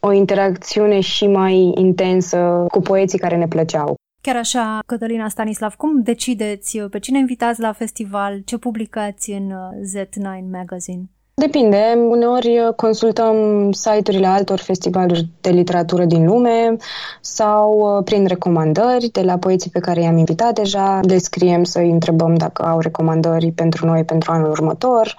o 0.00 0.12
interacțiune 0.12 1.00
și 1.00 1.26
mai 1.26 1.72
intensă 1.74 2.66
cu 2.70 2.80
poeții 2.80 3.18
care 3.18 3.36
ne 3.36 3.48
plăceau. 3.48 3.94
Chiar 4.20 4.36
așa, 4.36 4.78
Cătălina 4.86 5.28
Stanislav, 5.28 5.74
cum 5.74 6.02
decideți 6.02 6.78
pe 6.78 6.98
cine 6.98 7.18
invitați 7.18 7.60
la 7.60 7.72
festival, 7.72 8.40
ce 8.44 8.58
publicați 8.58 9.30
în 9.30 9.50
uh, 9.50 10.04
Z9 10.04 10.50
Magazine? 10.50 11.13
Depinde. 11.36 11.98
Uneori 12.08 12.58
uh, 12.58 12.74
consultăm 12.76 13.36
site-urile 13.72 14.26
altor 14.26 14.58
festivaluri 14.58 15.28
de 15.40 15.50
literatură 15.50 16.04
din 16.04 16.24
lume 16.26 16.76
sau 17.20 17.96
uh, 17.96 18.04
prin 18.04 18.26
recomandări 18.26 19.08
de 19.12 19.20
la 19.20 19.38
poeții 19.38 19.70
pe 19.70 19.78
care 19.78 20.00
i-am 20.00 20.16
invitat 20.16 20.54
deja. 20.54 21.00
Le 21.02 21.18
scriem 21.18 21.64
să-i 21.64 21.90
întrebăm 21.90 22.34
dacă 22.34 22.62
au 22.62 22.80
recomandări 22.80 23.52
pentru 23.52 23.86
noi 23.86 24.04
pentru 24.04 24.32
anul 24.32 24.50
următor. 24.50 25.16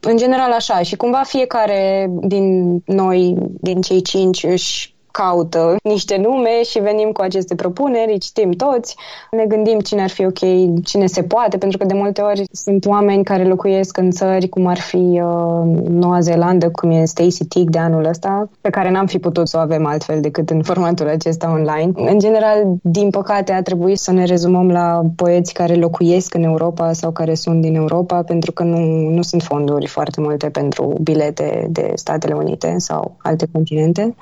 În 0.00 0.16
general 0.16 0.52
așa. 0.52 0.82
Și 0.82 0.96
cumva 0.96 1.22
fiecare 1.24 2.10
din 2.20 2.76
noi, 2.84 3.36
din 3.60 3.80
cei 3.80 4.02
cinci, 4.02 4.44
își 4.44 4.95
caută 5.22 5.76
niște 5.82 6.16
nume 6.16 6.62
și 6.62 6.78
venim 6.78 7.12
cu 7.12 7.20
aceste 7.20 7.54
propuneri, 7.54 8.18
citim 8.18 8.50
toți, 8.50 8.96
ne 9.30 9.44
gândim 9.44 9.78
cine 9.78 10.02
ar 10.02 10.08
fi 10.10 10.24
ok, 10.24 10.38
cine 10.84 11.06
se 11.06 11.22
poate, 11.22 11.56
pentru 11.58 11.78
că 11.78 11.84
de 11.84 11.94
multe 11.94 12.20
ori 12.20 12.44
sunt 12.52 12.86
oameni 12.86 13.24
care 13.24 13.44
locuiesc 13.44 13.96
în 13.96 14.10
țări 14.10 14.48
cum 14.48 14.66
ar 14.66 14.78
fi 14.78 14.96
uh, 14.96 15.62
Noua 15.88 16.20
Zeelandă, 16.20 16.70
cum 16.70 16.90
e 16.90 17.04
Stacy 17.04 17.44
Tick 17.44 17.70
de 17.70 17.78
anul 17.78 18.04
ăsta, 18.04 18.48
pe 18.60 18.70
care 18.70 18.90
n-am 18.90 19.06
fi 19.06 19.18
putut 19.18 19.48
să 19.48 19.56
o 19.56 19.60
avem 19.60 19.86
altfel 19.86 20.20
decât 20.20 20.50
în 20.50 20.62
formatul 20.62 21.08
acesta 21.08 21.50
online. 21.50 21.92
În 21.94 22.18
general, 22.18 22.62
din 22.82 23.10
păcate, 23.10 23.52
a 23.52 23.62
trebuit 23.62 23.98
să 23.98 24.12
ne 24.12 24.24
rezumăm 24.24 24.70
la 24.70 25.02
poeți 25.16 25.52
care 25.52 25.74
locuiesc 25.74 26.34
în 26.34 26.42
Europa 26.42 26.92
sau 26.92 27.10
care 27.10 27.34
sunt 27.34 27.60
din 27.60 27.74
Europa, 27.74 28.22
pentru 28.22 28.52
că 28.52 28.62
nu, 28.62 29.08
nu 29.10 29.22
sunt 29.22 29.42
fonduri 29.42 29.86
foarte 29.86 30.20
multe 30.20 30.48
pentru 30.48 30.94
bilete 31.02 31.66
de 31.70 31.92
Statele 31.94 32.34
Unite 32.34 32.74
sau 32.78 33.16
alte 33.22 33.46
continente. 33.52 34.14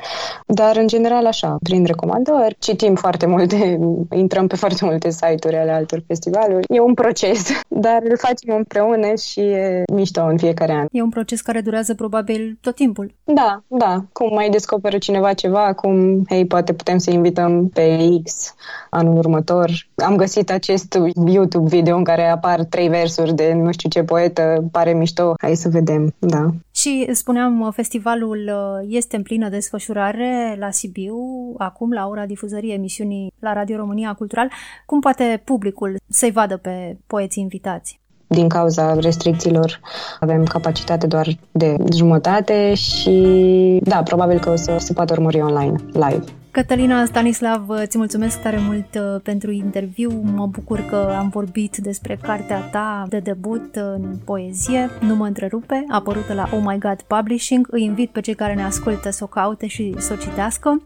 Dar 0.47 0.84
în 0.85 0.91
general 0.91 1.27
așa, 1.27 1.57
prin 1.63 1.85
recomandări, 1.85 2.57
citim 2.59 2.95
foarte 2.95 3.27
multe, 3.27 3.79
intrăm 4.15 4.47
pe 4.47 4.57
foarte 4.57 4.85
multe 4.85 5.11
site-uri 5.11 5.57
ale 5.57 5.71
altor 5.71 6.03
festivaluri. 6.07 6.67
E 6.69 6.81
un 6.81 6.95
proces, 6.95 7.49
dar 7.87 8.01
îl 8.09 8.17
facem 8.17 8.55
împreună 8.57 9.15
și 9.15 9.41
e 9.41 9.83
mișto 9.93 10.23
în 10.23 10.39
fiecare 10.39 10.73
an. 10.73 10.87
E 10.91 11.03
un 11.03 11.09
proces 11.09 11.41
care 11.41 11.61
durează 11.61 11.95
probabil 11.95 12.59
tot 12.61 12.75
timpul. 12.75 13.15
Da, 13.25 13.63
da. 13.67 14.05
Cum 14.13 14.35
mai 14.35 14.49
descoperă 14.49 14.99
cineva 14.99 15.33
ceva, 15.33 15.65
acum, 15.65 16.25
hei, 16.29 16.47
poate 16.47 16.73
putem 16.73 16.99
să 16.99 17.11
invităm 17.11 17.69
pe 17.69 17.99
X 18.25 18.55
anul 18.91 19.17
următor. 19.17 19.71
Am 19.95 20.17
găsit 20.17 20.51
acest 20.51 20.99
YouTube 21.27 21.69
video 21.69 21.97
în 21.97 22.05
care 22.05 22.29
apar 22.29 22.65
trei 22.65 22.89
versuri 22.89 23.35
de 23.35 23.53
nu 23.53 23.73
știu 23.73 23.89
ce 23.89 24.03
poetă, 24.03 24.65
pare 24.73 24.93
mișto. 24.93 25.35
Hai 25.41 25.55
să 25.55 25.69
vedem, 25.69 26.15
da. 26.19 26.47
Și 26.75 27.09
spuneam, 27.13 27.71
festivalul 27.75 28.39
uh, 28.47 28.87
este 28.89 29.17
în 29.17 29.23
plină 29.23 29.49
desfășurare 29.49 30.57
la 30.65 30.71
Sibiu, 30.71 31.17
acum 31.59 31.93
la 31.93 32.07
ora 32.07 32.27
difuzării 32.27 32.73
emisiunii 32.73 33.33
la 33.39 33.53
Radio 33.53 33.77
România 33.77 34.13
Cultural. 34.13 34.51
Cum 34.87 35.01
poate 35.01 35.43
publicul 35.45 35.97
să-i 36.09 36.31
vadă 36.31 36.57
pe 36.57 36.97
poeții 37.07 37.43
invitați? 37.43 38.03
din 38.27 38.49
cauza 38.49 38.95
restricțiilor 38.95 39.81
avem 40.21 40.45
capacitate 40.45 41.07
doar 41.07 41.27
de 41.53 41.77
jumătate 41.95 42.75
și 42.75 43.81
da, 43.83 44.03
probabil 44.03 44.39
că 44.39 44.51
o 44.51 44.57
să 44.57 44.77
se 44.79 44.93
poată 44.93 45.13
urmări 45.13 45.41
online, 45.41 45.77
live. 45.93 46.25
Cătălina 46.55 47.05
Stanislav, 47.05 47.69
îți 47.69 47.99
mulțumesc 47.99 48.41
tare 48.41 48.59
mult 48.59 48.95
uh, 48.95 49.21
pentru 49.23 49.51
interviu. 49.51 50.11
Mă 50.35 50.47
bucur 50.47 50.81
că 50.81 51.15
am 51.19 51.29
vorbit 51.29 51.77
despre 51.77 52.19
cartea 52.23 52.61
ta 52.61 53.07
de 53.09 53.19
debut 53.19 53.77
în 53.77 54.17
poezie, 54.25 54.91
Nu 55.01 55.15
mă 55.15 55.27
întrerupe, 55.27 55.85
apărută 55.89 56.35
la 56.35 56.49
Oh 56.53 56.61
My 56.65 56.79
God 56.79 57.03
Publishing. 57.03 57.67
Îi 57.71 57.83
invit 57.83 58.11
pe 58.11 58.21
cei 58.21 58.35
care 58.35 58.55
ne 58.55 58.65
ascultă 58.65 59.11
să 59.11 59.25
o 59.25 59.27
caute 59.27 59.67
și 59.67 59.95
să 59.99 60.13
o 60.13 60.17
citească. 60.17 60.83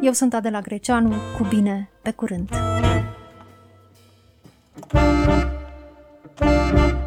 Eu 0.00 0.12
sunt 0.12 0.34
Adela 0.34 0.60
Greceanu, 0.60 1.14
cu 1.38 1.46
bine, 1.48 1.88
pe 2.02 2.10
curând! 2.10 2.48
thank 6.34 6.90
you 6.90 7.01